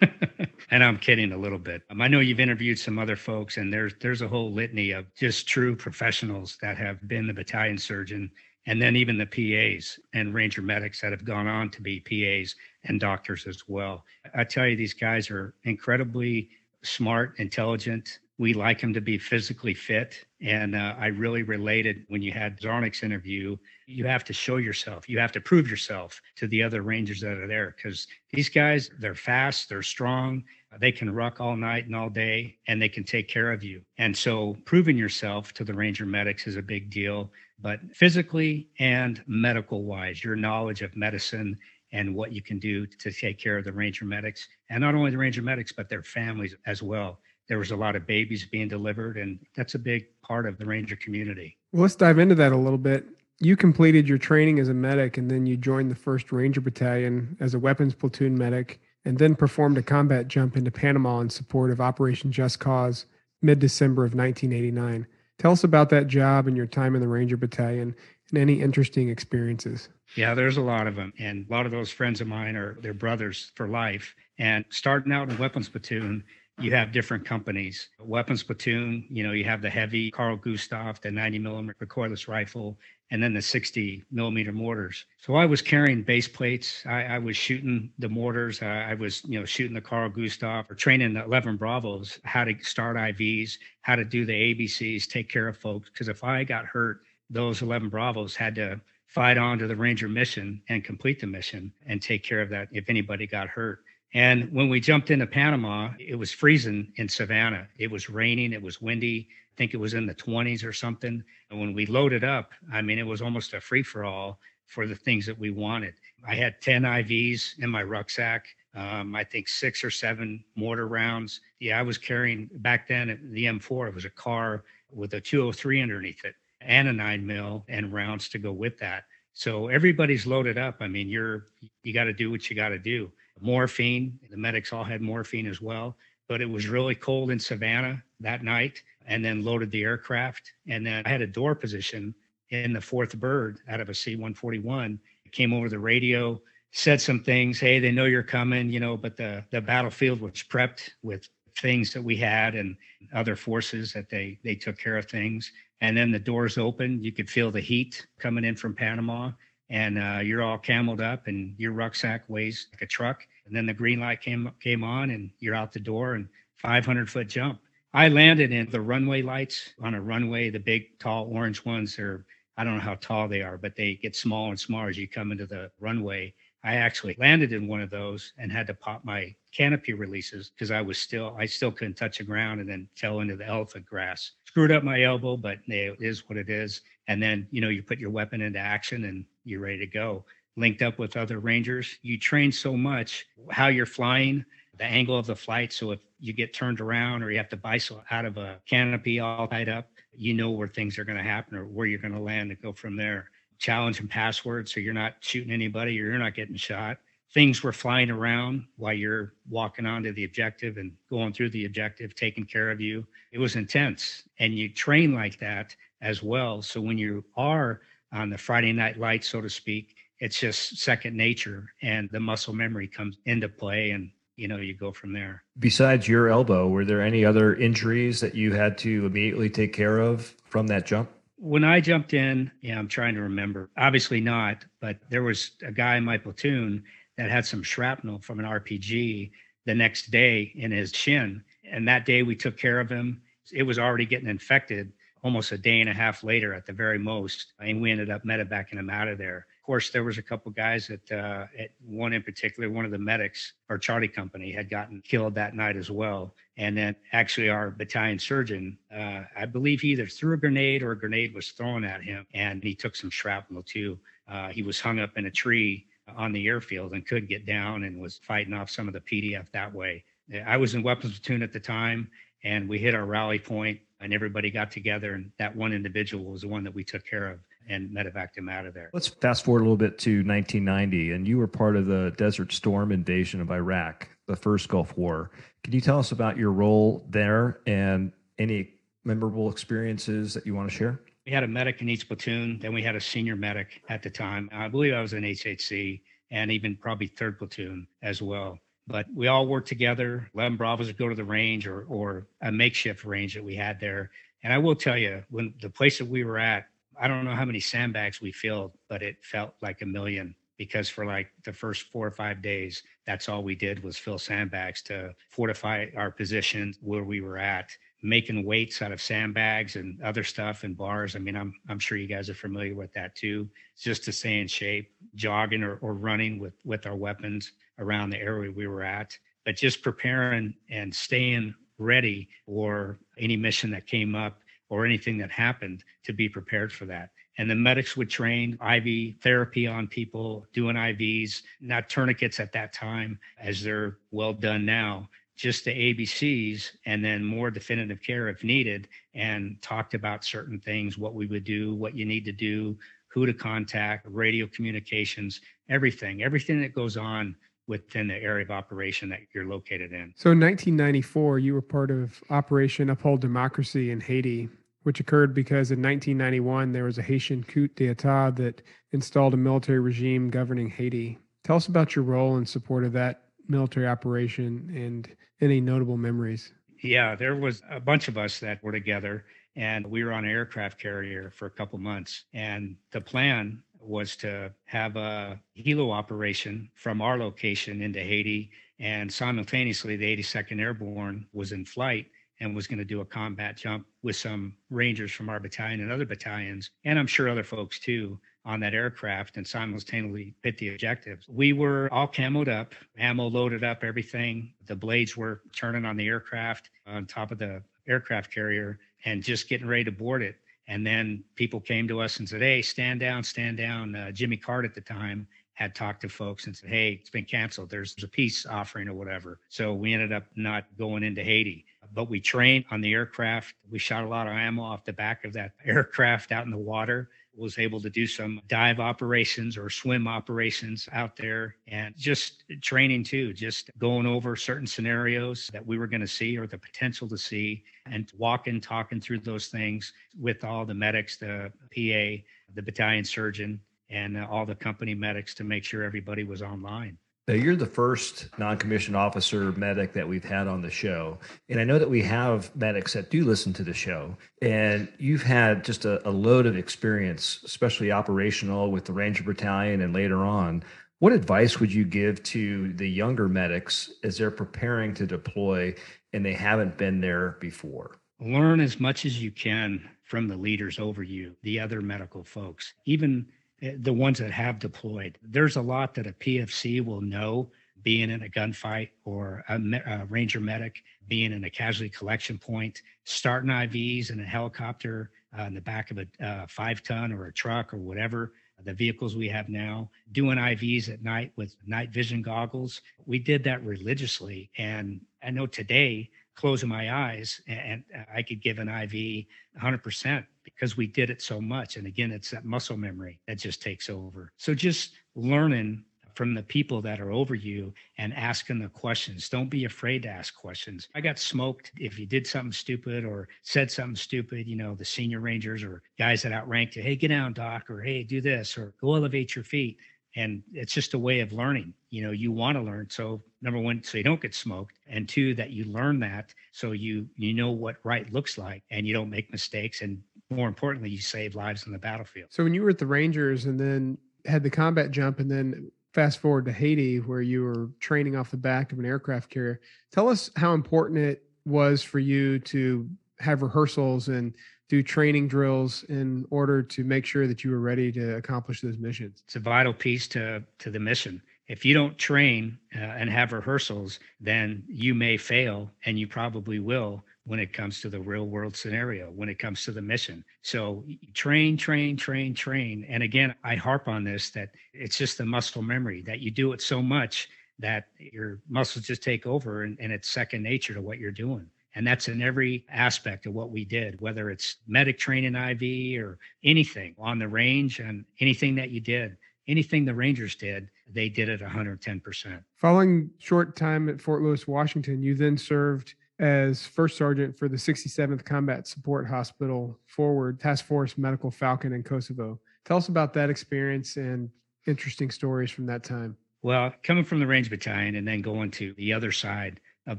and 0.70 0.84
I'm 0.84 0.98
kidding 0.98 1.32
a 1.32 1.38
little 1.38 1.58
bit. 1.58 1.82
Um, 1.90 2.00
I 2.00 2.08
know 2.08 2.20
you've 2.20 2.40
interviewed 2.40 2.78
some 2.78 2.98
other 2.98 3.16
folks, 3.16 3.56
and 3.56 3.72
there's 3.72 3.94
there's 4.00 4.22
a 4.22 4.28
whole 4.28 4.52
litany 4.52 4.90
of 4.92 5.12
just 5.14 5.46
true 5.46 5.74
professionals 5.74 6.58
that 6.60 6.76
have 6.78 7.06
been 7.08 7.26
the 7.26 7.34
battalion 7.34 7.78
surgeon, 7.78 8.30
and 8.66 8.80
then 8.80 8.96
even 8.96 9.18
the 9.18 9.26
PAs 9.26 9.98
and 10.14 10.34
ranger 10.34 10.62
medics 10.62 11.00
that 11.00 11.12
have 11.12 11.24
gone 11.24 11.46
on 11.46 11.70
to 11.70 11.80
be 11.80 12.00
PAs 12.00 12.54
and 12.84 13.00
doctors 13.00 13.46
as 13.46 13.64
well. 13.66 14.04
I 14.34 14.44
tell 14.44 14.66
you, 14.66 14.76
these 14.76 14.94
guys 14.94 15.30
are 15.30 15.54
incredibly 15.64 16.50
smart, 16.82 17.34
intelligent. 17.38 18.20
We 18.38 18.54
like 18.54 18.80
them 18.80 18.94
to 18.94 19.00
be 19.00 19.18
physically 19.18 19.74
fit. 19.74 20.24
And 20.40 20.76
uh, 20.76 20.94
I 20.98 21.06
really 21.08 21.42
related 21.42 22.04
when 22.08 22.22
you 22.22 22.30
had 22.30 22.60
Zarnick's 22.60 23.02
interview. 23.02 23.56
You 23.86 24.06
have 24.06 24.22
to 24.24 24.32
show 24.32 24.58
yourself, 24.58 25.08
you 25.08 25.18
have 25.18 25.32
to 25.32 25.40
prove 25.40 25.68
yourself 25.68 26.20
to 26.36 26.46
the 26.46 26.62
other 26.62 26.82
Rangers 26.82 27.20
that 27.20 27.36
are 27.36 27.48
there 27.48 27.74
because 27.76 28.06
these 28.30 28.48
guys, 28.48 28.90
they're 29.00 29.16
fast, 29.16 29.68
they're 29.68 29.82
strong, 29.82 30.44
they 30.78 30.92
can 30.92 31.14
ruck 31.14 31.40
all 31.40 31.56
night 31.56 31.86
and 31.86 31.96
all 31.96 32.10
day, 32.10 32.58
and 32.66 32.80
they 32.80 32.88
can 32.88 33.04
take 33.04 33.28
care 33.28 33.52
of 33.52 33.62
you. 33.62 33.82
And 33.96 34.16
so 34.16 34.56
proving 34.64 34.96
yourself 34.96 35.52
to 35.54 35.64
the 35.64 35.74
Ranger 35.74 36.06
medics 36.06 36.46
is 36.46 36.56
a 36.56 36.62
big 36.62 36.90
deal. 36.90 37.30
But 37.60 37.80
physically 37.94 38.68
and 38.78 39.22
medical 39.26 39.82
wise, 39.84 40.22
your 40.22 40.36
knowledge 40.36 40.82
of 40.82 40.94
medicine 40.96 41.56
and 41.92 42.14
what 42.14 42.32
you 42.32 42.42
can 42.42 42.58
do 42.58 42.86
to 42.86 43.10
take 43.10 43.38
care 43.38 43.56
of 43.58 43.64
the 43.64 43.72
Ranger 43.72 44.04
medics, 44.04 44.46
and 44.70 44.80
not 44.80 44.94
only 44.94 45.10
the 45.10 45.18
Ranger 45.18 45.42
medics, 45.42 45.72
but 45.72 45.88
their 45.88 46.02
families 46.02 46.54
as 46.66 46.82
well. 46.82 47.18
There 47.48 47.58
was 47.58 47.70
a 47.70 47.76
lot 47.76 47.96
of 47.96 48.06
babies 48.06 48.44
being 48.44 48.68
delivered, 48.68 49.16
and 49.16 49.38
that's 49.56 49.74
a 49.74 49.78
big 49.78 50.04
part 50.22 50.44
of 50.46 50.58
the 50.58 50.66
Ranger 50.66 50.96
community. 50.96 51.56
Well, 51.72 51.82
let's 51.82 51.96
dive 51.96 52.18
into 52.18 52.34
that 52.34 52.52
a 52.52 52.56
little 52.56 52.78
bit. 52.78 53.06
You 53.40 53.56
completed 53.56 54.06
your 54.06 54.18
training 54.18 54.58
as 54.58 54.68
a 54.68 54.74
medic, 54.74 55.16
and 55.16 55.30
then 55.30 55.46
you 55.46 55.56
joined 55.56 55.90
the 55.90 55.94
1st 55.94 56.30
Ranger 56.30 56.60
Battalion 56.60 57.36
as 57.40 57.54
a 57.54 57.58
weapons 57.58 57.94
platoon 57.94 58.36
medic, 58.36 58.80
and 59.08 59.16
then 59.16 59.34
performed 59.34 59.78
a 59.78 59.82
combat 59.82 60.28
jump 60.28 60.54
into 60.54 60.70
Panama 60.70 61.20
in 61.20 61.30
support 61.30 61.70
of 61.70 61.80
Operation 61.80 62.30
Just 62.30 62.60
Cause 62.60 63.06
mid 63.40 63.58
December 63.58 64.04
of 64.04 64.12
1989. 64.12 65.06
Tell 65.38 65.52
us 65.52 65.64
about 65.64 65.88
that 65.88 66.08
job 66.08 66.46
and 66.46 66.54
your 66.54 66.66
time 66.66 66.94
in 66.94 67.00
the 67.00 67.08
Ranger 67.08 67.38
Battalion 67.38 67.96
and 68.28 68.38
any 68.38 68.60
interesting 68.60 69.08
experiences. 69.08 69.88
Yeah, 70.14 70.34
there's 70.34 70.58
a 70.58 70.62
lot 70.62 70.86
of 70.86 70.94
them. 70.94 71.14
And 71.18 71.46
a 71.48 71.50
lot 71.50 71.64
of 71.64 71.72
those 71.72 71.90
friends 71.90 72.20
of 72.20 72.26
mine 72.26 72.54
are 72.54 72.76
their 72.82 72.92
brothers 72.92 73.50
for 73.54 73.66
life. 73.66 74.14
And 74.38 74.66
starting 74.68 75.10
out 75.10 75.30
in 75.30 75.38
weapons 75.38 75.70
platoon, 75.70 76.22
you 76.60 76.72
have 76.72 76.92
different 76.92 77.24
companies. 77.24 77.88
Weapons 78.00 78.42
platoon, 78.42 79.06
you 79.08 79.22
know, 79.22 79.32
you 79.32 79.44
have 79.44 79.62
the 79.62 79.70
heavy 79.70 80.10
Carl 80.10 80.36
Gustav, 80.36 81.00
the 81.00 81.10
90 81.10 81.38
millimeter 81.38 81.86
recoilless 81.86 82.26
rifle, 82.26 82.78
and 83.10 83.22
then 83.22 83.32
the 83.32 83.42
60 83.42 84.04
millimeter 84.10 84.52
mortars. 84.52 85.04
So 85.18 85.34
I 85.36 85.46
was 85.46 85.62
carrying 85.62 86.02
base 86.02 86.28
plates. 86.28 86.82
I, 86.86 87.04
I 87.04 87.18
was 87.18 87.36
shooting 87.36 87.90
the 87.98 88.08
mortars. 88.08 88.60
I, 88.60 88.90
I, 88.90 88.94
was, 88.94 89.24
you 89.24 89.38
know, 89.38 89.46
shooting 89.46 89.74
the 89.74 89.80
Carl 89.80 90.10
Gustav 90.10 90.70
or 90.70 90.74
training 90.74 91.14
the 91.14 91.24
11 91.24 91.56
Bravos 91.56 92.18
how 92.24 92.44
to 92.44 92.54
start 92.62 92.96
IVs, 92.96 93.52
how 93.82 93.96
to 93.96 94.04
do 94.04 94.24
the 94.24 94.32
ABCs, 94.32 95.06
take 95.08 95.28
care 95.28 95.48
of 95.48 95.56
folks. 95.56 95.90
Because 95.90 96.08
if 96.08 96.24
I 96.24 96.44
got 96.44 96.66
hurt, 96.66 97.00
those 97.30 97.62
11 97.62 97.88
Bravos 97.88 98.34
had 98.34 98.54
to 98.56 98.80
fight 99.06 99.38
on 99.38 99.58
to 99.58 99.66
the 99.66 99.76
Ranger 99.76 100.08
mission 100.08 100.60
and 100.68 100.84
complete 100.84 101.20
the 101.20 101.26
mission 101.26 101.72
and 101.86 102.00
take 102.00 102.22
care 102.22 102.42
of 102.42 102.50
that 102.50 102.68
if 102.72 102.90
anybody 102.90 103.26
got 103.26 103.48
hurt. 103.48 103.80
And 104.14 104.50
when 104.52 104.68
we 104.68 104.80
jumped 104.80 105.10
into 105.10 105.26
Panama, 105.26 105.90
it 105.98 106.14
was 106.14 106.32
freezing 106.32 106.92
in 106.96 107.08
Savannah. 107.08 107.68
It 107.78 107.90
was 107.90 108.08
raining, 108.08 108.52
it 108.52 108.62
was 108.62 108.80
windy. 108.80 109.28
I 109.30 109.54
think 109.56 109.74
it 109.74 109.78
was 109.78 109.94
in 109.94 110.06
the 110.06 110.14
20s 110.14 110.64
or 110.64 110.72
something. 110.72 111.22
And 111.50 111.60
when 111.60 111.74
we 111.74 111.84
loaded 111.86 112.24
up, 112.24 112.52
I 112.72 112.80
mean, 112.80 112.98
it 112.98 113.06
was 113.06 113.20
almost 113.20 113.54
a 113.54 113.60
free 113.60 113.82
for 113.82 114.04
all 114.04 114.38
for 114.66 114.86
the 114.86 114.94
things 114.94 115.26
that 115.26 115.38
we 115.38 115.50
wanted. 115.50 115.94
I 116.26 116.34
had 116.34 116.60
10 116.60 116.82
IVs 116.82 117.58
in 117.58 117.70
my 117.70 117.82
rucksack. 117.82 118.46
Um, 118.74 119.16
I 119.16 119.24
think 119.24 119.48
six 119.48 119.82
or 119.82 119.90
seven 119.90 120.44
mortar 120.54 120.86
rounds. 120.86 121.40
Yeah, 121.58 121.78
I 121.78 121.82
was 121.82 121.98
carrying 121.98 122.48
back 122.56 122.86
then 122.86 123.30
the 123.32 123.46
M4. 123.46 123.88
It 123.88 123.94
was 123.94 124.04
a 124.04 124.10
car 124.10 124.64
with 124.90 125.14
a 125.14 125.20
203 125.20 125.82
underneath 125.82 126.24
it 126.24 126.34
and 126.60 126.88
a 126.88 126.92
nine 126.92 127.26
mil 127.26 127.64
and 127.68 127.92
rounds 127.92 128.28
to 128.30 128.38
go 128.38 128.52
with 128.52 128.78
that. 128.78 129.04
So 129.32 129.68
everybody's 129.68 130.26
loaded 130.26 130.58
up. 130.58 130.76
I 130.80 130.88
mean, 130.88 131.08
you're 131.08 131.46
you 131.82 131.94
got 131.94 132.04
to 132.04 132.12
do 132.12 132.30
what 132.30 132.50
you 132.50 132.56
got 132.56 132.70
to 132.70 132.78
do. 132.78 133.10
Morphine, 133.40 134.18
the 134.30 134.36
medics 134.36 134.72
all 134.72 134.84
had 134.84 135.00
morphine 135.00 135.46
as 135.46 135.60
well. 135.60 135.96
But 136.28 136.40
it 136.40 136.50
was 136.50 136.68
really 136.68 136.94
cold 136.94 137.30
in 137.30 137.38
Savannah 137.38 138.02
that 138.20 138.42
night, 138.42 138.82
and 139.06 139.24
then 139.24 139.44
loaded 139.44 139.70
the 139.70 139.82
aircraft. 139.82 140.52
And 140.68 140.86
then 140.86 141.02
I 141.06 141.08
had 141.08 141.22
a 141.22 141.26
door 141.26 141.54
position 141.54 142.14
in 142.50 142.72
the 142.72 142.80
fourth 142.80 143.18
bird 143.18 143.58
out 143.68 143.80
of 143.80 143.88
a 143.88 143.94
C-141. 143.94 144.98
Came 145.32 145.52
over 145.52 145.68
the 145.68 145.78
radio, 145.78 146.40
said 146.72 147.00
some 147.00 147.22
things. 147.22 147.60
Hey, 147.60 147.78
they 147.78 147.92
know 147.92 148.04
you're 148.04 148.22
coming, 148.22 148.70
you 148.70 148.80
know. 148.80 148.96
But 148.96 149.16
the 149.16 149.44
the 149.50 149.60
battlefield 149.60 150.20
was 150.20 150.32
prepped 150.32 150.90
with 151.02 151.28
things 151.58 151.92
that 151.92 152.02
we 152.02 152.16
had 152.16 152.54
and 152.54 152.76
other 153.12 153.36
forces 153.36 153.92
that 153.92 154.08
they 154.08 154.38
they 154.44 154.54
took 154.54 154.78
care 154.78 154.96
of 154.96 155.06
things 155.06 155.52
and 155.80 155.96
then 155.96 156.10
the 156.10 156.18
doors 156.18 156.58
opened 156.58 157.04
You 157.04 157.12
could 157.12 157.30
feel 157.30 157.50
the 157.50 157.60
heat 157.60 158.06
coming 158.18 158.44
in 158.44 158.56
from 158.56 158.74
Panama, 158.74 159.32
and 159.70 159.98
uh, 159.98 160.20
you're 160.22 160.42
all 160.42 160.58
cameled 160.58 161.00
up, 161.00 161.26
and 161.26 161.54
your 161.58 161.72
rucksack 161.72 162.24
weighs 162.28 162.68
like 162.72 162.82
a 162.82 162.86
truck. 162.86 163.26
And 163.46 163.54
then 163.54 163.66
the 163.66 163.74
green 163.74 164.00
light 164.00 164.20
came 164.20 164.50
came 164.60 164.84
on, 164.84 165.10
and 165.10 165.30
you're 165.38 165.54
out 165.54 165.72
the 165.72 165.80
door, 165.80 166.14
and 166.14 166.28
500 166.56 167.10
foot 167.10 167.28
jump. 167.28 167.60
I 167.94 168.08
landed 168.08 168.52
in 168.52 168.70
the 168.70 168.80
runway 168.80 169.22
lights 169.22 169.74
on 169.80 169.94
a 169.94 170.00
runway, 170.00 170.50
the 170.50 170.60
big 170.60 170.98
tall 170.98 171.28
orange 171.32 171.64
ones. 171.64 171.98
Are 171.98 172.24
I 172.56 172.64
don't 172.64 172.74
know 172.74 172.80
how 172.80 172.96
tall 172.96 173.28
they 173.28 173.42
are, 173.42 173.56
but 173.56 173.76
they 173.76 173.94
get 173.94 174.16
smaller 174.16 174.50
and 174.50 174.60
smaller 174.60 174.88
as 174.88 174.98
you 174.98 175.08
come 175.08 175.32
into 175.32 175.46
the 175.46 175.70
runway. 175.80 176.34
I 176.64 176.74
actually 176.74 177.14
landed 177.18 177.52
in 177.52 177.68
one 177.68 177.80
of 177.80 177.88
those 177.88 178.32
and 178.36 178.50
had 178.50 178.66
to 178.66 178.74
pop 178.74 179.04
my 179.04 179.34
canopy 179.52 179.92
releases 179.92 180.50
because 180.50 180.70
I 180.70 180.80
was 180.80 180.98
still 180.98 181.36
I 181.38 181.46
still 181.46 181.70
couldn't 181.70 181.94
touch 181.94 182.18
the 182.18 182.24
ground 182.24 182.60
and 182.60 182.68
then 182.68 182.88
fell 182.96 183.20
into 183.20 183.36
the 183.36 183.46
elephant 183.46 183.86
grass. 183.86 184.32
Screwed 184.58 184.72
up 184.72 184.82
my 184.82 185.04
elbow, 185.04 185.36
but 185.36 185.60
it 185.68 185.98
is 186.00 186.28
what 186.28 186.36
it 186.36 186.50
is. 186.50 186.80
And 187.06 187.22
then 187.22 187.46
you 187.52 187.60
know 187.60 187.68
you 187.68 187.80
put 187.80 188.00
your 188.00 188.10
weapon 188.10 188.40
into 188.40 188.58
action 188.58 189.04
and 189.04 189.24
you're 189.44 189.60
ready 189.60 189.78
to 189.78 189.86
go. 189.86 190.24
Linked 190.56 190.82
up 190.82 190.98
with 190.98 191.16
other 191.16 191.38
rangers, 191.38 191.96
you 192.02 192.18
train 192.18 192.50
so 192.50 192.76
much 192.76 193.24
how 193.52 193.68
you're 193.68 193.86
flying, 193.86 194.44
the 194.76 194.84
angle 194.84 195.16
of 195.16 195.26
the 195.26 195.36
flight. 195.36 195.72
So 195.72 195.92
if 195.92 196.00
you 196.18 196.32
get 196.32 196.52
turned 196.52 196.80
around 196.80 197.22
or 197.22 197.30
you 197.30 197.36
have 197.36 197.48
to 197.50 197.56
bicycle 197.56 198.02
out 198.10 198.24
of 198.24 198.36
a 198.36 198.58
canopy 198.68 199.20
all 199.20 199.46
tied 199.46 199.68
up, 199.68 199.92
you 200.12 200.34
know 200.34 200.50
where 200.50 200.66
things 200.66 200.98
are 200.98 201.04
going 201.04 201.18
to 201.18 201.22
happen 201.22 201.56
or 201.56 201.64
where 201.64 201.86
you're 201.86 202.00
going 202.00 202.14
to 202.14 202.18
land 202.18 202.50
and 202.50 202.60
go 202.60 202.72
from 202.72 202.96
there 202.96 203.30
challenge 203.58 204.00
and 204.00 204.10
password 204.10 204.68
so 204.68 204.80
you're 204.80 204.92
not 204.92 205.14
shooting 205.20 205.52
anybody 205.52 206.00
or 206.00 206.06
you're 206.06 206.18
not 206.18 206.34
getting 206.34 206.56
shot 206.56 206.98
things 207.32 207.62
were 207.62 207.72
flying 207.72 208.10
around 208.10 208.64
while 208.76 208.94
you're 208.94 209.34
walking 209.48 209.86
onto 209.86 210.12
the 210.12 210.24
objective 210.24 210.76
and 210.76 210.92
going 211.10 211.32
through 211.32 211.50
the 211.50 211.66
objective 211.66 212.14
taking 212.14 212.44
care 212.44 212.70
of 212.70 212.80
you. 212.80 213.06
It 213.32 213.38
was 213.38 213.56
intense 213.56 214.24
and 214.38 214.54
you 214.54 214.68
train 214.68 215.14
like 215.14 215.38
that 215.40 215.74
as 216.00 216.22
well. 216.22 216.62
So 216.62 216.80
when 216.80 216.98
you 216.98 217.24
are 217.36 217.82
on 218.12 218.30
the 218.30 218.38
friday 218.38 218.72
night 218.72 218.98
light 218.98 219.22
so 219.22 219.38
to 219.40 219.50
speak 219.50 219.94
it's 220.20 220.40
just 220.40 220.78
second 220.78 221.16
nature 221.16 221.68
and 221.82 222.08
the 222.10 222.20
muscle 222.20 222.54
memory 222.54 222.88
comes 222.88 223.18
into 223.26 223.48
play 223.48 223.90
and 223.90 224.10
you 224.36 224.48
know 224.48 224.56
you 224.56 224.74
go 224.74 224.92
from 224.92 225.12
there. 225.12 225.42
Besides 225.58 226.08
your 226.08 226.28
elbow 226.28 226.68
were 226.68 226.84
there 226.84 227.02
any 227.02 227.24
other 227.24 227.54
injuries 227.54 228.20
that 228.20 228.34
you 228.34 228.52
had 228.52 228.78
to 228.78 229.06
immediately 229.06 229.50
take 229.50 229.72
care 229.72 229.98
of 229.98 230.34
from 230.44 230.66
that 230.68 230.86
jump? 230.86 231.10
When 231.40 231.62
I 231.62 231.80
jumped 231.80 232.14
in, 232.14 232.50
yeah, 232.62 232.78
I'm 232.78 232.88
trying 232.88 233.14
to 233.14 233.20
remember. 233.20 233.70
Obviously 233.76 234.20
not, 234.20 234.64
but 234.80 234.98
there 235.08 235.22
was 235.22 235.52
a 235.64 235.70
guy 235.70 235.96
in 235.96 236.04
my 236.04 236.18
platoon 236.18 236.82
that 237.18 237.30
had 237.30 237.44
some 237.44 237.62
shrapnel 237.62 238.20
from 238.20 238.38
an 238.38 238.46
RPG 238.46 239.30
the 239.66 239.74
next 239.74 240.10
day 240.10 240.52
in 240.54 240.70
his 240.70 240.92
shin. 240.92 241.44
And 241.70 241.86
that 241.86 242.06
day 242.06 242.22
we 242.22 242.34
took 242.34 242.56
care 242.56 242.80
of 242.80 242.88
him. 242.88 243.20
It 243.52 243.64
was 243.64 243.78
already 243.78 244.06
getting 244.06 244.28
infected 244.28 244.92
almost 245.22 245.50
a 245.52 245.58
day 245.58 245.80
and 245.80 245.90
a 245.90 245.92
half 245.92 246.22
later 246.22 246.54
at 246.54 246.64
the 246.64 246.72
very 246.72 246.98
most. 246.98 247.52
And 247.60 247.82
we 247.82 247.90
ended 247.90 248.08
up 248.08 248.24
medevacing 248.24 248.74
him 248.78 248.88
out 248.88 249.08
of 249.08 249.18
there 249.18 249.46
Of 249.60 249.66
course, 249.66 249.90
there 249.90 250.04
was 250.04 250.16
a 250.16 250.22
couple 250.22 250.52
guys 250.52 250.86
that, 250.86 251.12
uh, 251.12 251.46
at 251.58 251.70
one 251.84 252.12
in 252.12 252.22
particular, 252.22 252.70
one 252.70 252.84
of 252.84 252.92
the 252.92 252.98
medics, 252.98 253.52
our 253.68 253.78
Charlie 253.78 254.08
company, 254.08 254.52
had 254.52 254.70
gotten 254.70 255.02
killed 255.02 255.34
that 255.34 255.54
night 255.54 255.76
as 255.76 255.90
well. 255.90 256.34
And 256.56 256.76
then 256.76 256.94
actually, 257.12 257.50
our 257.50 257.70
battalion 257.70 258.18
surgeon, 258.18 258.78
uh, 258.94 259.24
I 259.36 259.44
believe 259.44 259.80
he 259.80 259.88
either 259.88 260.06
threw 260.06 260.34
a 260.34 260.38
grenade 260.38 260.82
or 260.82 260.92
a 260.92 260.98
grenade 260.98 261.34
was 261.34 261.50
thrown 261.50 261.84
at 261.84 262.02
him, 262.02 262.26
and 262.32 262.62
he 262.62 262.74
took 262.74 262.94
some 262.94 263.10
shrapnel 263.10 263.64
too. 263.64 263.98
Uh, 264.28 264.48
he 264.48 264.62
was 264.62 264.80
hung 264.80 265.00
up 265.00 265.16
in 265.16 265.26
a 265.26 265.30
tree 265.30 265.86
on 266.16 266.32
the 266.32 266.46
airfield 266.46 266.92
and 266.92 267.06
could 267.06 267.28
get 267.28 267.46
down 267.46 267.84
and 267.84 268.00
was 268.00 268.20
fighting 268.22 268.52
off 268.52 268.70
some 268.70 268.88
of 268.88 268.94
the 268.94 269.00
PDF 269.00 269.50
that 269.52 269.72
way. 269.72 270.04
I 270.46 270.56
was 270.56 270.74
in 270.74 270.82
weapons 270.82 271.18
platoon 271.18 271.42
at 271.42 271.52
the 271.52 271.60
time, 271.60 272.10
and 272.44 272.68
we 272.68 272.78
hit 272.78 272.94
our 272.94 273.06
rally 273.06 273.38
point, 273.38 273.80
and 274.00 274.12
everybody 274.12 274.50
got 274.50 274.70
together, 274.70 275.14
and 275.14 275.32
that 275.38 275.54
one 275.54 275.72
individual 275.72 276.32
was 276.32 276.42
the 276.42 276.48
one 276.48 276.64
that 276.64 276.74
we 276.74 276.84
took 276.84 277.04
care 277.04 277.30
of 277.30 277.40
and 277.68 277.90
medevaced 277.90 278.36
him 278.36 278.48
out 278.48 278.66
of 278.66 278.74
there. 278.74 278.90
Let's 278.92 279.08
fast 279.08 279.44
forward 279.44 279.60
a 279.60 279.64
little 279.64 279.76
bit 279.76 279.98
to 280.00 280.22
1990, 280.24 281.12
and 281.12 281.26
you 281.26 281.38
were 281.38 281.46
part 281.46 281.76
of 281.76 281.86
the 281.86 282.14
Desert 282.16 282.52
Storm 282.52 282.92
invasion 282.92 283.40
of 283.40 283.50
Iraq, 283.50 284.08
the 284.26 284.36
first 284.36 284.68
Gulf 284.68 284.96
War. 284.96 285.30
Can 285.64 285.72
you 285.72 285.80
tell 285.80 285.98
us 285.98 286.12
about 286.12 286.36
your 286.36 286.52
role 286.52 287.04
there 287.10 287.60
and 287.66 288.12
any 288.38 288.70
memorable 289.04 289.50
experiences 289.50 290.34
that 290.34 290.46
you 290.46 290.54
want 290.54 290.70
to 290.70 290.74
share? 290.74 291.00
We 291.28 291.34
had 291.34 291.44
a 291.44 291.48
medic 291.48 291.82
in 291.82 291.90
each 291.90 292.08
platoon, 292.08 292.58
then 292.58 292.72
we 292.72 292.82
had 292.82 292.96
a 292.96 293.00
senior 293.02 293.36
medic 293.36 293.82
at 293.90 294.02
the 294.02 294.08
time. 294.08 294.48
I 294.50 294.66
believe 294.68 294.94
I 294.94 295.02
was 295.02 295.12
in 295.12 295.24
HHC 295.24 296.00
and 296.30 296.50
even 296.50 296.74
probably 296.74 297.06
third 297.06 297.38
platoon 297.38 297.86
as 298.00 298.22
well. 298.22 298.58
But 298.86 299.04
we 299.14 299.26
all 299.26 299.46
worked 299.46 299.68
together. 299.68 300.30
11 300.34 300.56
Bravos 300.56 300.86
would 300.86 300.96
go 300.96 301.06
to 301.06 301.14
the 301.14 301.24
range 301.24 301.66
or, 301.66 301.82
or 301.82 302.28
a 302.40 302.50
makeshift 302.50 303.04
range 303.04 303.34
that 303.34 303.44
we 303.44 303.54
had 303.54 303.78
there. 303.78 304.10
And 304.42 304.54
I 304.54 304.56
will 304.56 304.74
tell 304.74 304.96
you, 304.96 305.22
when 305.28 305.52
the 305.60 305.68
place 305.68 305.98
that 305.98 306.06
we 306.06 306.24
were 306.24 306.38
at, 306.38 306.64
I 306.98 307.08
don't 307.08 307.26
know 307.26 307.34
how 307.34 307.44
many 307.44 307.60
sandbags 307.60 308.22
we 308.22 308.32
filled, 308.32 308.72
but 308.88 309.02
it 309.02 309.16
felt 309.20 309.52
like 309.60 309.82
a 309.82 309.86
million 309.86 310.34
because 310.56 310.88
for 310.88 311.04
like 311.04 311.28
the 311.44 311.52
first 311.52 311.92
four 311.92 312.06
or 312.06 312.10
five 312.10 312.40
days, 312.40 312.82
that's 313.06 313.28
all 313.28 313.42
we 313.42 313.54
did 313.54 313.82
was 313.84 313.98
fill 313.98 314.18
sandbags 314.18 314.80
to 314.84 315.14
fortify 315.28 315.88
our 315.94 316.10
position 316.10 316.72
where 316.80 317.04
we 317.04 317.20
were 317.20 317.36
at, 317.36 317.68
making 318.02 318.44
weights 318.44 318.80
out 318.82 318.92
of 318.92 319.00
sandbags 319.00 319.76
and 319.76 320.00
other 320.02 320.22
stuff 320.22 320.64
and 320.64 320.76
bars. 320.76 321.16
I 321.16 321.18
mean, 321.18 321.36
I'm 321.36 321.54
I'm 321.68 321.78
sure 321.78 321.98
you 321.98 322.06
guys 322.06 322.30
are 322.30 322.34
familiar 322.34 322.74
with 322.74 322.92
that 322.94 323.14
too. 323.14 323.48
It's 323.74 323.82
just 323.82 324.04
to 324.04 324.12
stay 324.12 324.40
in 324.40 324.48
shape, 324.48 324.90
jogging 325.14 325.62
or, 325.62 325.76
or 325.76 325.94
running 325.94 326.38
with 326.38 326.54
with 326.64 326.86
our 326.86 326.96
weapons 326.96 327.52
around 327.78 328.10
the 328.10 328.20
area 328.20 328.50
we 328.50 328.66
were 328.66 328.82
at, 328.82 329.16
but 329.44 329.56
just 329.56 329.82
preparing 329.82 330.54
and 330.70 330.94
staying 330.94 331.54
ready 331.78 332.28
for 332.46 332.98
any 333.18 333.36
mission 333.36 333.70
that 333.70 333.86
came 333.86 334.14
up 334.14 334.40
or 334.68 334.84
anything 334.84 335.16
that 335.18 335.30
happened 335.30 335.84
to 336.04 336.12
be 336.12 336.28
prepared 336.28 336.72
for 336.72 336.84
that. 336.86 337.10
And 337.38 337.48
the 337.48 337.54
medics 337.54 337.96
would 337.96 338.10
train 338.10 338.58
IV 338.60 339.22
therapy 339.22 339.66
on 339.68 339.86
people, 339.86 340.44
doing 340.52 340.74
IVs, 340.74 341.42
not 341.60 341.88
tourniquets 341.88 342.40
at 342.40 342.52
that 342.52 342.72
time, 342.72 343.18
as 343.38 343.62
they're 343.62 343.98
well 344.10 344.32
done 344.32 344.66
now, 344.66 345.08
just 345.38 345.64
the 345.64 345.70
ABCs, 345.70 346.72
and 346.84 347.02
then 347.02 347.24
more 347.24 347.50
definitive 347.50 348.02
care 348.02 348.28
if 348.28 348.42
needed, 348.42 348.88
and 349.14 349.56
talked 349.62 349.94
about 349.94 350.24
certain 350.24 350.58
things, 350.58 350.98
what 350.98 351.14
we 351.14 351.26
would 351.26 351.44
do, 351.44 351.76
what 351.76 351.94
you 351.94 352.04
need 352.04 352.24
to 352.24 352.32
do, 352.32 352.76
who 353.06 353.24
to 353.24 353.32
contact, 353.32 354.04
radio 354.10 354.48
communications, 354.48 355.40
everything, 355.70 356.22
everything 356.24 356.60
that 356.60 356.74
goes 356.74 356.96
on 356.96 357.36
within 357.68 358.08
the 358.08 358.16
area 358.16 358.44
of 358.44 358.50
operation 358.50 359.08
that 359.10 359.20
you're 359.32 359.46
located 359.46 359.92
in. 359.92 360.12
So 360.16 360.32
in 360.32 360.40
1994, 360.40 361.38
you 361.38 361.54
were 361.54 361.62
part 361.62 361.92
of 361.92 362.20
Operation 362.30 362.90
Uphold 362.90 363.20
Democracy 363.20 363.92
in 363.92 364.00
Haiti, 364.00 364.48
which 364.82 364.98
occurred 364.98 365.34
because 365.34 365.70
in 365.70 365.80
1991 365.80 366.72
there 366.72 366.84
was 366.84 366.98
a 366.98 367.02
Haitian 367.02 367.44
coup 367.44 367.68
d'etat 367.68 368.30
that 368.30 368.62
installed 368.90 369.34
a 369.34 369.36
military 369.36 369.78
regime 369.78 370.30
governing 370.30 370.68
Haiti. 370.68 371.18
Tell 371.44 371.56
us 371.56 371.68
about 371.68 371.94
your 371.94 372.04
role 372.04 372.38
in 372.38 372.46
support 372.46 372.82
of 372.84 372.92
that 372.94 373.27
military 373.48 373.86
operation 373.86 374.70
and 374.74 375.08
any 375.40 375.60
notable 375.60 375.96
memories? 375.96 376.52
Yeah, 376.82 377.14
there 377.14 377.36
was 377.36 377.62
a 377.70 377.80
bunch 377.80 378.08
of 378.08 378.16
us 378.16 378.38
that 378.40 378.62
were 378.62 378.72
together 378.72 379.24
and 379.56 379.86
we 379.86 380.04
were 380.04 380.12
on 380.12 380.24
an 380.24 380.30
aircraft 380.30 380.80
carrier 380.80 381.32
for 381.34 381.46
a 381.46 381.50
couple 381.50 381.78
months. 381.78 382.24
And 382.32 382.76
the 382.92 383.00
plan 383.00 383.60
was 383.80 384.14
to 384.16 384.52
have 384.66 384.96
a 384.96 385.40
helo 385.58 385.92
operation 385.92 386.70
from 386.74 387.00
our 387.00 387.18
location 387.18 387.82
into 387.82 388.00
Haiti. 388.00 388.50
And 388.78 389.12
simultaneously, 389.12 389.96
the 389.96 390.16
82nd 390.16 390.60
Airborne 390.60 391.26
was 391.32 391.50
in 391.50 391.64
flight 391.64 392.06
and 392.40 392.54
was 392.54 392.66
going 392.66 392.78
to 392.78 392.84
do 392.84 393.00
a 393.00 393.04
combat 393.04 393.56
jump 393.56 393.86
with 394.02 394.16
some 394.16 394.54
Rangers 394.70 395.12
from 395.12 395.28
our 395.28 395.40
battalion 395.40 395.80
and 395.80 395.90
other 395.90 396.06
battalions, 396.06 396.70
and 396.84 396.98
I'm 396.98 397.06
sure 397.06 397.28
other 397.28 397.44
folks 397.44 397.78
too, 397.78 398.18
on 398.48 398.60
that 398.60 398.72
aircraft 398.72 399.36
and 399.36 399.46
simultaneously 399.46 400.34
hit 400.42 400.56
the 400.56 400.70
objectives. 400.70 401.26
We 401.28 401.52
were 401.52 401.88
all 401.92 402.08
camoed 402.08 402.48
up, 402.48 402.74
ammo 402.98 403.26
loaded 403.26 403.62
up, 403.62 403.84
everything. 403.84 404.54
The 404.66 404.74
blades 404.74 405.18
were 405.18 405.42
turning 405.54 405.84
on 405.84 405.98
the 405.98 406.08
aircraft 406.08 406.70
on 406.86 407.04
top 407.04 407.30
of 407.30 407.38
the 407.38 407.62
aircraft 407.86 408.32
carrier 408.32 408.78
and 409.04 409.22
just 409.22 409.50
getting 409.50 409.68
ready 409.68 409.84
to 409.84 409.92
board 409.92 410.22
it. 410.22 410.36
And 410.66 410.86
then 410.86 411.22
people 411.34 411.60
came 411.60 411.86
to 411.88 412.00
us 412.00 412.18
and 412.18 412.28
said, 412.28 412.40
Hey, 412.40 412.62
stand 412.62 413.00
down, 413.00 413.22
stand 413.22 413.58
down. 413.58 413.94
Uh, 413.94 414.12
Jimmy 414.12 414.38
Carter 414.38 414.68
at 414.68 414.74
the 414.74 414.80
time 414.80 415.28
had 415.52 415.74
talked 415.74 416.00
to 416.02 416.08
folks 416.08 416.46
and 416.46 416.56
said, 416.56 416.70
Hey, 416.70 416.92
it's 417.00 417.10
been 417.10 417.26
canceled. 417.26 417.68
There's 417.68 417.94
a 418.02 418.08
peace 418.08 418.46
offering 418.46 418.88
or 418.88 418.94
whatever. 418.94 419.40
So 419.50 419.74
we 419.74 419.92
ended 419.92 420.12
up 420.12 420.24
not 420.36 420.64
going 420.78 421.02
into 421.02 421.22
Haiti 421.22 421.66
but 421.94 422.08
we 422.08 422.20
trained 422.20 422.64
on 422.70 422.80
the 422.80 422.92
aircraft. 422.92 423.54
We 423.70 423.78
shot 423.78 424.04
a 424.04 424.08
lot 424.08 424.26
of 424.26 424.32
ammo 424.32 424.62
off 424.62 424.84
the 424.84 424.92
back 424.92 425.24
of 425.24 425.32
that 425.34 425.52
aircraft 425.64 426.32
out 426.32 426.44
in 426.44 426.50
the 426.50 426.58
water. 426.58 427.10
Was 427.38 427.58
able 427.58 427.80
to 427.82 427.88
do 427.88 428.06
some 428.06 428.40
dive 428.48 428.80
operations 428.80 429.56
or 429.56 429.70
swim 429.70 430.08
operations 430.08 430.88
out 430.92 431.16
there 431.16 431.54
and 431.68 431.94
just 431.96 432.42
training 432.62 433.04
too, 433.04 433.32
just 433.32 433.70
going 433.78 434.06
over 434.06 434.34
certain 434.34 434.66
scenarios 434.66 435.48
that 435.52 435.64
we 435.64 435.78
were 435.78 435.86
going 435.86 436.00
to 436.00 436.08
see 436.08 436.36
or 436.36 436.48
the 436.48 436.58
potential 436.58 437.08
to 437.08 437.16
see 437.16 437.62
and 437.86 438.12
walking, 438.18 438.60
talking 438.60 439.00
through 439.00 439.20
those 439.20 439.46
things 439.46 439.92
with 440.18 440.42
all 440.42 440.66
the 440.66 440.74
medics, 440.74 441.16
the 441.16 441.52
PA, 441.60 442.22
the 442.54 442.62
battalion 442.62 443.04
surgeon, 443.04 443.60
and 443.88 444.18
all 444.18 444.44
the 444.44 444.54
company 444.54 444.94
medics 444.94 445.34
to 445.34 445.44
make 445.44 445.62
sure 445.62 445.84
everybody 445.84 446.24
was 446.24 446.42
online. 446.42 446.98
Now, 447.28 447.34
you're 447.34 447.56
the 447.56 447.66
first 447.66 448.30
non 448.38 448.56
commissioned 448.56 448.96
officer 448.96 449.52
medic 449.52 449.92
that 449.92 450.08
we've 450.08 450.24
had 450.24 450.48
on 450.48 450.62
the 450.62 450.70
show. 450.70 451.18
And 451.50 451.60
I 451.60 451.64
know 451.64 451.78
that 451.78 451.90
we 451.90 452.02
have 452.02 452.56
medics 452.56 452.94
that 452.94 453.10
do 453.10 453.22
listen 453.22 453.52
to 453.52 453.62
the 453.62 453.74
show. 453.74 454.16
And 454.40 454.88
you've 454.98 455.22
had 455.22 455.62
just 455.62 455.84
a, 455.84 456.08
a 456.08 456.10
load 456.10 456.46
of 456.46 456.56
experience, 456.56 457.40
especially 457.44 457.92
operational 457.92 458.70
with 458.70 458.86
the 458.86 458.94
Ranger 458.94 459.24
Battalion 459.24 459.82
and 459.82 459.92
later 459.92 460.24
on. 460.24 460.64
What 461.00 461.12
advice 461.12 461.60
would 461.60 461.72
you 461.72 461.84
give 461.84 462.22
to 462.24 462.72
the 462.72 462.88
younger 462.88 463.28
medics 463.28 463.92
as 464.02 464.16
they're 464.16 464.30
preparing 464.30 464.94
to 464.94 465.06
deploy 465.06 465.74
and 466.14 466.24
they 466.24 466.32
haven't 466.32 466.78
been 466.78 467.02
there 467.02 467.36
before? 467.40 468.00
Learn 468.20 468.58
as 468.58 468.80
much 468.80 469.04
as 469.04 469.22
you 469.22 469.30
can 469.30 469.86
from 470.02 470.28
the 470.28 470.36
leaders 470.36 470.78
over 470.78 471.02
you, 471.02 471.36
the 471.42 471.60
other 471.60 471.82
medical 471.82 472.24
folks. 472.24 472.72
Even 472.86 473.26
the 473.60 473.92
ones 473.92 474.18
that 474.18 474.30
have 474.30 474.58
deployed. 474.58 475.18
There's 475.22 475.56
a 475.56 475.62
lot 475.62 475.94
that 475.94 476.06
a 476.06 476.12
PFC 476.12 476.84
will 476.84 477.00
know 477.00 477.50
being 477.82 478.10
in 478.10 478.22
a 478.22 478.28
gunfight 478.28 478.90
or 479.04 479.44
a, 479.48 479.54
a, 479.86 480.04
ranger 480.06 480.40
medic 480.40 480.82
being 481.06 481.32
in 481.32 481.44
a 481.44 481.50
casualty 481.50 481.88
collection 481.88 482.38
point, 482.38 482.82
starting 483.04 483.50
IVs 483.50 484.10
in 484.10 484.20
a 484.20 484.24
helicopter 484.24 485.10
uh, 485.38 485.42
in 485.42 485.54
the 485.54 485.60
back 485.60 485.90
of 485.90 485.98
a 485.98 486.24
uh, 486.24 486.46
five 486.48 486.82
ton 486.82 487.12
or 487.12 487.26
a 487.26 487.32
truck 487.32 487.72
or 487.72 487.78
whatever 487.78 488.32
the 488.64 488.72
vehicles 488.72 489.16
we 489.16 489.28
have 489.28 489.48
now, 489.48 489.90
doing 490.12 490.38
IVs 490.38 490.88
at 490.88 491.02
night 491.02 491.32
with 491.36 491.54
night 491.66 491.90
vision 491.90 492.22
goggles. 492.22 492.80
We 493.06 493.18
did 493.18 493.44
that 493.44 493.64
religiously. 493.64 494.50
And 494.58 495.00
I 495.22 495.30
know 495.30 495.46
today, 495.46 496.10
closing 496.38 496.68
my 496.68 496.94
eyes 496.94 497.40
and 497.48 497.82
I 498.14 498.22
could 498.22 498.40
give 498.40 498.60
an 498.60 498.68
IV 498.68 499.26
100% 499.60 500.26
because 500.44 500.76
we 500.76 500.86
did 500.86 501.10
it 501.10 501.20
so 501.20 501.40
much. 501.40 501.76
And 501.76 501.88
again, 501.88 502.12
it's 502.12 502.30
that 502.30 502.44
muscle 502.44 502.76
memory 502.76 503.18
that 503.26 503.38
just 503.38 503.60
takes 503.60 503.90
over. 503.90 504.32
So 504.36 504.54
just 504.54 504.92
learning 505.16 505.84
from 506.14 506.34
the 506.34 506.42
people 506.44 506.80
that 506.82 507.00
are 507.00 507.10
over 507.10 507.34
you 507.34 507.74
and 507.98 508.14
asking 508.14 508.60
the 508.60 508.68
questions. 508.68 509.28
Don't 509.28 509.50
be 509.50 509.64
afraid 509.64 510.04
to 510.04 510.08
ask 510.08 510.32
questions. 510.32 510.88
I 510.94 511.00
got 511.00 511.18
smoked 511.18 511.72
if 511.76 511.98
you 511.98 512.06
did 512.06 512.24
something 512.24 512.52
stupid 512.52 513.04
or 513.04 513.28
said 513.42 513.68
something 513.68 513.96
stupid, 513.96 514.46
you 514.46 514.56
know, 514.56 514.76
the 514.76 514.84
senior 514.84 515.18
rangers 515.18 515.64
or 515.64 515.82
guys 515.98 516.22
that 516.22 516.32
outranked 516.32 516.76
you, 516.76 516.82
hey, 516.82 516.94
get 516.94 517.08
down, 517.08 517.32
doc, 517.32 517.68
or 517.68 517.80
hey, 517.80 518.04
do 518.04 518.20
this, 518.20 518.56
or 518.56 518.74
go 518.80 518.94
elevate 518.94 519.34
your 519.34 519.44
feet. 519.44 519.78
And 520.16 520.42
it's 520.52 520.72
just 520.72 520.94
a 520.94 520.98
way 520.98 521.20
of 521.20 521.32
learning. 521.32 521.74
You 521.90 522.02
know, 522.02 522.10
you 522.10 522.32
want 522.32 522.56
to 522.56 522.62
learn. 522.62 522.88
So 522.90 523.22
number 523.42 523.60
one, 523.60 523.82
so 523.82 523.98
you 523.98 524.04
don't 524.04 524.20
get 524.20 524.34
smoked. 524.34 524.78
And 524.88 525.08
two, 525.08 525.34
that 525.34 525.50
you 525.50 525.64
learn 525.64 526.00
that 526.00 526.34
so 526.52 526.72
you 526.72 527.06
you 527.16 527.34
know 527.34 527.50
what 527.50 527.76
right 527.84 528.10
looks 528.12 528.38
like 528.38 528.62
and 528.70 528.86
you 528.86 528.94
don't 528.94 529.10
make 529.10 529.30
mistakes 529.30 529.82
and 529.82 530.00
more 530.30 530.48
importantly, 530.48 530.90
you 530.90 531.00
save 531.00 531.34
lives 531.34 531.64
on 531.64 531.72
the 531.72 531.78
battlefield. 531.78 532.28
So 532.30 532.44
when 532.44 532.54
you 532.54 532.62
were 532.62 532.70
at 532.70 532.78
the 532.78 532.86
Rangers 532.86 533.46
and 533.46 533.58
then 533.58 533.98
had 534.26 534.42
the 534.42 534.50
combat 534.50 534.90
jump 534.90 535.20
and 535.20 535.30
then 535.30 535.70
fast 535.94 536.18
forward 536.18 536.44
to 536.44 536.52
Haiti 536.52 536.98
where 536.98 537.22
you 537.22 537.42
were 537.42 537.70
training 537.80 538.14
off 538.14 538.30
the 538.30 538.36
back 538.36 538.72
of 538.72 538.78
an 538.78 538.84
aircraft 538.84 539.30
carrier, 539.30 539.60
tell 539.90 540.08
us 540.08 540.30
how 540.36 540.52
important 540.52 540.98
it 541.00 541.24
was 541.44 541.82
for 541.82 541.98
you 541.98 542.38
to 542.40 542.88
have 543.20 543.42
rehearsals 543.42 544.08
and 544.08 544.34
do 544.68 544.82
training 544.82 545.28
drills 545.28 545.84
in 545.84 546.26
order 546.30 546.62
to 546.62 546.84
make 546.84 547.06
sure 547.06 547.26
that 547.26 547.42
you 547.42 547.50
were 547.50 547.60
ready 547.60 547.90
to 547.92 548.16
accomplish 548.16 548.60
those 548.60 548.78
missions. 548.78 549.22
It's 549.24 549.36
a 549.36 549.40
vital 549.40 549.72
piece 549.72 550.06
to 550.08 550.42
to 550.58 550.70
the 550.70 550.80
mission. 550.80 551.22
If 551.48 551.64
you 551.64 551.72
don't 551.72 551.96
train 551.96 552.58
uh, 552.76 552.80
and 552.80 553.08
have 553.08 553.32
rehearsals, 553.32 554.00
then 554.20 554.62
you 554.68 554.94
may 554.94 555.16
fail, 555.16 555.70
and 555.86 555.98
you 555.98 556.06
probably 556.06 556.58
will 556.58 557.02
when 557.24 557.40
it 557.40 557.52
comes 557.52 557.80
to 557.80 557.88
the 557.88 558.00
real 558.00 558.26
world 558.26 558.56
scenario, 558.56 559.06
when 559.10 559.28
it 559.28 559.38
comes 559.38 559.64
to 559.64 559.72
the 559.72 559.82
mission. 559.82 560.24
So 560.42 560.84
train, 561.12 561.56
train, 561.58 561.96
train, 561.96 562.34
train. 562.34 562.86
And 562.88 563.02
again, 563.02 563.34
I 563.44 563.54
harp 563.54 563.86
on 563.86 564.04
this 564.04 564.30
that 564.30 564.50
it's 564.72 564.96
just 564.96 565.18
the 565.18 565.26
muscle 565.26 565.62
memory 565.62 566.02
that 566.02 566.20
you 566.20 566.30
do 566.30 566.52
it 566.52 566.62
so 566.62 566.80
much 566.82 567.28
that 567.58 567.88
your 567.98 568.40
muscles 568.48 568.86
just 568.86 569.02
take 569.02 569.26
over 569.26 569.64
and, 569.64 569.76
and 569.80 569.92
it's 569.92 570.08
second 570.08 570.42
nature 570.42 570.74
to 570.74 570.80
what 570.80 570.98
you're 570.98 571.10
doing. 571.10 571.48
And 571.78 571.86
that's 571.86 572.08
in 572.08 572.20
every 572.20 572.66
aspect 572.68 573.26
of 573.26 573.34
what 573.34 573.52
we 573.52 573.64
did, 573.64 574.00
whether 574.00 574.30
it's 574.30 574.56
medic 574.66 574.98
training 574.98 575.36
IV 575.36 576.02
or 576.02 576.18
anything 576.42 576.96
on 576.98 577.20
the 577.20 577.28
range 577.28 577.78
and 577.78 578.04
anything 578.18 578.56
that 578.56 578.70
you 578.70 578.80
did, 578.80 579.16
anything 579.46 579.84
the 579.84 579.94
Rangers 579.94 580.34
did, 580.34 580.70
they 580.92 581.08
did 581.08 581.28
it 581.28 581.40
110%. 581.40 582.42
Following 582.56 583.10
short 583.20 583.54
time 583.54 583.88
at 583.88 584.00
Fort 584.00 584.22
Lewis, 584.22 584.48
Washington, 584.48 585.00
you 585.00 585.14
then 585.14 585.38
served 585.38 585.94
as 586.18 586.66
first 586.66 586.96
sergeant 586.96 587.38
for 587.38 587.48
the 587.48 587.56
67th 587.56 588.24
Combat 588.24 588.66
Support 588.66 589.06
Hospital 589.06 589.78
Forward 589.86 590.40
Task 590.40 590.64
Force 590.64 590.98
Medical 590.98 591.30
Falcon 591.30 591.72
in 591.72 591.84
Kosovo. 591.84 592.40
Tell 592.64 592.78
us 592.78 592.88
about 592.88 593.14
that 593.14 593.30
experience 593.30 593.96
and 593.96 594.30
interesting 594.66 595.12
stories 595.12 595.52
from 595.52 595.66
that 595.66 595.84
time. 595.84 596.16
Well, 596.42 596.72
coming 596.82 597.04
from 597.04 597.20
the 597.20 597.26
Range 597.28 597.48
Battalion 597.48 597.94
and 597.94 598.06
then 598.06 598.20
going 598.20 598.50
to 598.52 598.72
the 598.74 598.92
other 598.92 599.12
side 599.12 599.60
of 599.88 599.98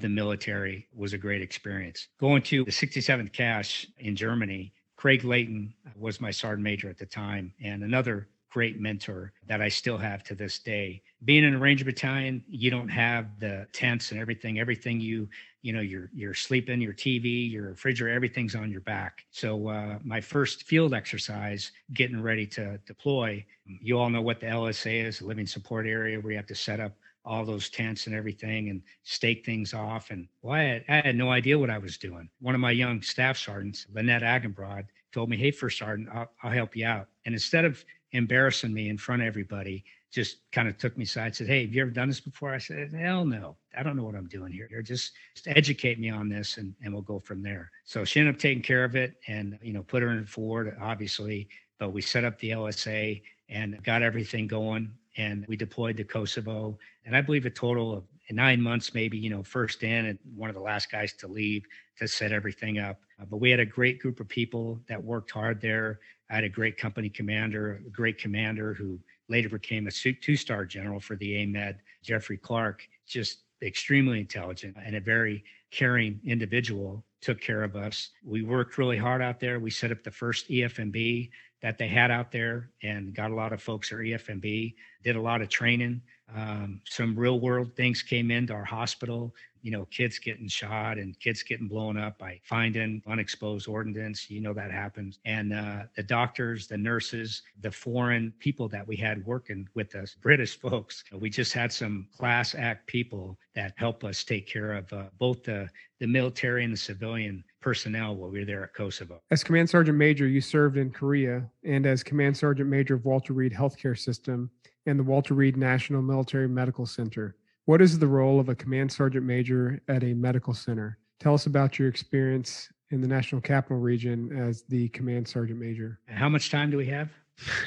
the 0.00 0.08
military 0.08 0.86
was 0.94 1.14
a 1.14 1.18
great 1.18 1.42
experience. 1.42 2.08
Going 2.20 2.42
to 2.42 2.64
the 2.64 2.70
67th 2.70 3.32
CSH 3.32 3.86
in 3.98 4.14
Germany, 4.14 4.72
Craig 4.96 5.24
Layton 5.24 5.74
was 5.96 6.20
my 6.20 6.30
sergeant 6.30 6.62
major 6.62 6.90
at 6.90 6.98
the 6.98 7.06
time, 7.06 7.52
and 7.62 7.82
another 7.82 8.28
great 8.50 8.80
mentor 8.80 9.32
that 9.46 9.60
I 9.60 9.68
still 9.68 9.98
have 9.98 10.22
to 10.24 10.34
this 10.34 10.58
day. 10.58 11.02
Being 11.24 11.44
in 11.44 11.54
a 11.54 11.58
Ranger 11.58 11.84
battalion, 11.84 12.42
you 12.48 12.70
don't 12.70 12.88
have 12.88 13.38
the 13.40 13.66
tents 13.72 14.10
and 14.10 14.20
everything. 14.20 14.58
Everything 14.58 15.00
you, 15.00 15.28
you 15.62 15.72
know, 15.72 15.80
you're 15.80 16.10
you're 16.14 16.34
sleeping, 16.34 16.80
your 16.80 16.94
TV, 16.94 17.50
your 17.50 17.70
refrigerator, 17.70 18.14
everything's 18.14 18.54
on 18.54 18.70
your 18.70 18.80
back. 18.80 19.24
So 19.30 19.68
uh, 19.68 19.98
my 20.02 20.20
first 20.20 20.64
field 20.64 20.94
exercise, 20.94 21.72
getting 21.94 22.20
ready 22.20 22.46
to 22.48 22.78
deploy. 22.86 23.44
You 23.64 23.98
all 23.98 24.10
know 24.10 24.22
what 24.22 24.40
the 24.40 24.46
LSA 24.46 25.04
is, 25.04 25.20
a 25.20 25.26
living 25.26 25.46
support 25.46 25.86
area 25.86 26.18
where 26.20 26.32
you 26.32 26.38
have 26.38 26.46
to 26.46 26.54
set 26.54 26.80
up 26.80 26.92
all 27.28 27.44
those 27.44 27.68
tents 27.68 28.06
and 28.06 28.16
everything 28.16 28.70
and 28.70 28.80
stake 29.02 29.44
things 29.44 29.74
off. 29.74 30.10
And 30.10 30.26
well, 30.40 30.54
I 30.54 30.62
had, 30.62 30.84
I 30.88 30.94
had 31.06 31.16
no 31.16 31.30
idea 31.30 31.58
what 31.58 31.68
I 31.68 31.76
was 31.76 31.98
doing. 31.98 32.28
One 32.40 32.54
of 32.54 32.60
my 32.60 32.70
young 32.70 33.02
staff 33.02 33.36
sergeants, 33.36 33.86
Lynette 33.92 34.22
Agenbrod, 34.22 34.86
told 35.12 35.28
me, 35.28 35.36
Hey, 35.36 35.50
first 35.50 35.78
sergeant, 35.78 36.08
I'll, 36.12 36.30
I'll 36.42 36.50
help 36.50 36.74
you 36.74 36.86
out. 36.86 37.08
And 37.26 37.34
instead 37.34 37.66
of 37.66 37.84
embarrassing 38.12 38.72
me 38.72 38.88
in 38.88 38.96
front 38.96 39.20
of 39.20 39.28
everybody, 39.28 39.84
just 40.10 40.50
kind 40.52 40.68
of 40.68 40.78
took 40.78 40.96
me 40.96 41.04
aside, 41.04 41.36
said, 41.36 41.48
Hey, 41.48 41.66
have 41.66 41.74
you 41.74 41.82
ever 41.82 41.90
done 41.90 42.08
this 42.08 42.20
before? 42.20 42.54
I 42.54 42.58
said, 42.58 42.94
Hell 42.94 43.26
no. 43.26 43.56
I 43.76 43.82
don't 43.82 43.94
know 43.94 44.04
what 44.04 44.14
I'm 44.14 44.28
doing 44.28 44.50
here. 44.50 44.66
Just, 44.82 45.12
just 45.34 45.48
educate 45.48 46.00
me 46.00 46.08
on 46.08 46.30
this 46.30 46.56
and, 46.56 46.74
and 46.82 46.94
we'll 46.94 47.02
go 47.02 47.18
from 47.18 47.42
there. 47.42 47.70
So 47.84 48.06
she 48.06 48.20
ended 48.20 48.36
up 48.36 48.40
taking 48.40 48.62
care 48.62 48.84
of 48.84 48.96
it 48.96 49.16
and, 49.28 49.58
you 49.60 49.74
know, 49.74 49.82
put 49.82 50.02
her 50.02 50.10
in 50.12 50.24
forward, 50.24 50.74
obviously, 50.80 51.46
but 51.78 51.92
we 51.92 52.00
set 52.00 52.24
up 52.24 52.38
the 52.38 52.50
LSA 52.50 53.20
and 53.50 53.82
got 53.84 54.02
everything 54.02 54.46
going 54.46 54.90
and 55.18 55.44
we 55.48 55.56
deployed 55.56 55.96
to 55.98 56.04
Kosovo. 56.04 56.78
And 57.04 57.14
I 57.14 57.20
believe 57.20 57.44
a 57.44 57.50
total 57.50 57.92
of 57.92 58.04
nine 58.30 58.62
months, 58.62 58.94
maybe, 58.94 59.18
you 59.18 59.28
know, 59.28 59.42
first 59.42 59.82
in 59.82 60.06
and 60.06 60.18
one 60.34 60.48
of 60.48 60.54
the 60.54 60.62
last 60.62 60.90
guys 60.90 61.12
to 61.14 61.26
leave 61.26 61.64
to 61.98 62.06
set 62.06 62.32
everything 62.32 62.78
up. 62.78 63.00
Uh, 63.20 63.24
but 63.28 63.38
we 63.38 63.50
had 63.50 63.60
a 63.60 63.66
great 63.66 63.98
group 64.00 64.20
of 64.20 64.28
people 64.28 64.80
that 64.88 65.02
worked 65.02 65.30
hard 65.32 65.60
there. 65.60 65.98
I 66.30 66.36
had 66.36 66.44
a 66.44 66.48
great 66.48 66.78
company 66.78 67.10
commander, 67.10 67.82
a 67.86 67.90
great 67.90 68.18
commander 68.18 68.74
who 68.74 69.00
later 69.28 69.48
became 69.48 69.88
a 69.88 69.90
two 69.90 70.36
star 70.36 70.64
general 70.64 71.00
for 71.00 71.16
the 71.16 71.34
AMEDD, 71.34 71.76
Jeffrey 72.02 72.38
Clark, 72.38 72.86
just 73.06 73.40
extremely 73.60 74.20
intelligent 74.20 74.76
and 74.84 74.94
a 74.94 75.00
very 75.00 75.42
caring 75.72 76.20
individual 76.24 77.04
took 77.20 77.40
care 77.40 77.62
of 77.62 77.76
us. 77.76 78.10
We 78.24 78.42
worked 78.42 78.78
really 78.78 78.96
hard 78.96 79.22
out 79.22 79.40
there. 79.40 79.58
We 79.60 79.70
set 79.70 79.90
up 79.90 80.02
the 80.02 80.10
first 80.10 80.48
EFMB 80.48 81.30
that 81.60 81.78
they 81.78 81.88
had 81.88 82.10
out 82.10 82.30
there 82.30 82.70
and 82.82 83.14
got 83.14 83.30
a 83.30 83.34
lot 83.34 83.52
of 83.52 83.60
folks 83.60 83.92
at 83.92 83.98
EFMB, 83.98 84.74
did 85.02 85.16
a 85.16 85.20
lot 85.20 85.42
of 85.42 85.48
training. 85.48 86.00
Um, 86.34 86.80
some 86.84 87.18
real 87.18 87.40
world 87.40 87.74
things 87.74 88.02
came 88.02 88.30
into 88.30 88.52
our 88.52 88.64
hospital 88.64 89.34
you 89.62 89.70
know, 89.70 89.86
kids 89.86 90.18
getting 90.18 90.48
shot 90.48 90.98
and 90.98 91.18
kids 91.20 91.42
getting 91.42 91.68
blown 91.68 91.96
up 91.96 92.18
by 92.18 92.40
finding 92.44 93.02
unexposed 93.06 93.68
ordnance. 93.68 94.30
You 94.30 94.40
know 94.40 94.54
that 94.54 94.70
happens. 94.70 95.18
And 95.24 95.52
uh, 95.52 95.82
the 95.96 96.02
doctors, 96.02 96.66
the 96.66 96.78
nurses, 96.78 97.42
the 97.60 97.70
foreign 97.70 98.32
people 98.38 98.68
that 98.68 98.86
we 98.86 98.96
had 98.96 99.24
working 99.26 99.68
with 99.74 99.94
us, 99.94 100.16
British 100.20 100.58
folks, 100.58 101.04
we 101.12 101.30
just 101.30 101.52
had 101.52 101.72
some 101.72 102.08
class 102.16 102.54
act 102.54 102.86
people 102.86 103.38
that 103.54 103.72
help 103.76 104.04
us 104.04 104.24
take 104.24 104.46
care 104.46 104.74
of 104.74 104.92
uh, 104.92 105.04
both 105.18 105.42
the, 105.44 105.68
the 106.00 106.06
military 106.06 106.64
and 106.64 106.72
the 106.72 106.76
civilian 106.76 107.44
personnel 107.60 108.14
while 108.14 108.30
we 108.30 108.40
were 108.40 108.44
there 108.44 108.64
at 108.64 108.74
Kosovo. 108.74 109.20
As 109.30 109.42
Command 109.42 109.68
Sergeant 109.68 109.98
Major, 109.98 110.26
you 110.26 110.40
served 110.40 110.76
in 110.76 110.90
Korea 110.90 111.48
and 111.64 111.86
as 111.86 112.02
Command 112.02 112.36
Sergeant 112.36 112.68
Major 112.68 112.94
of 112.94 113.04
Walter 113.04 113.32
Reed 113.32 113.52
Healthcare 113.52 113.98
System 113.98 114.50
and 114.86 114.98
the 114.98 115.04
Walter 115.04 115.34
Reed 115.34 115.56
National 115.56 116.02
Military 116.02 116.48
Medical 116.48 116.86
Center. 116.86 117.36
What 117.68 117.82
is 117.82 117.98
the 117.98 118.06
role 118.06 118.40
of 118.40 118.48
a 118.48 118.54
command 118.54 118.90
sergeant 118.90 119.26
major 119.26 119.78
at 119.88 120.02
a 120.02 120.14
medical 120.14 120.54
center? 120.54 120.96
Tell 121.20 121.34
us 121.34 121.44
about 121.44 121.78
your 121.78 121.86
experience 121.86 122.70
in 122.88 123.02
the 123.02 123.06
National 123.06 123.42
Capital 123.42 123.76
Region 123.76 124.34
as 124.34 124.62
the 124.62 124.88
command 124.88 125.28
sergeant 125.28 125.60
major. 125.60 126.00
How 126.06 126.30
much 126.30 126.50
time 126.50 126.70
do 126.70 126.78
we 126.78 126.86
have? 126.86 127.10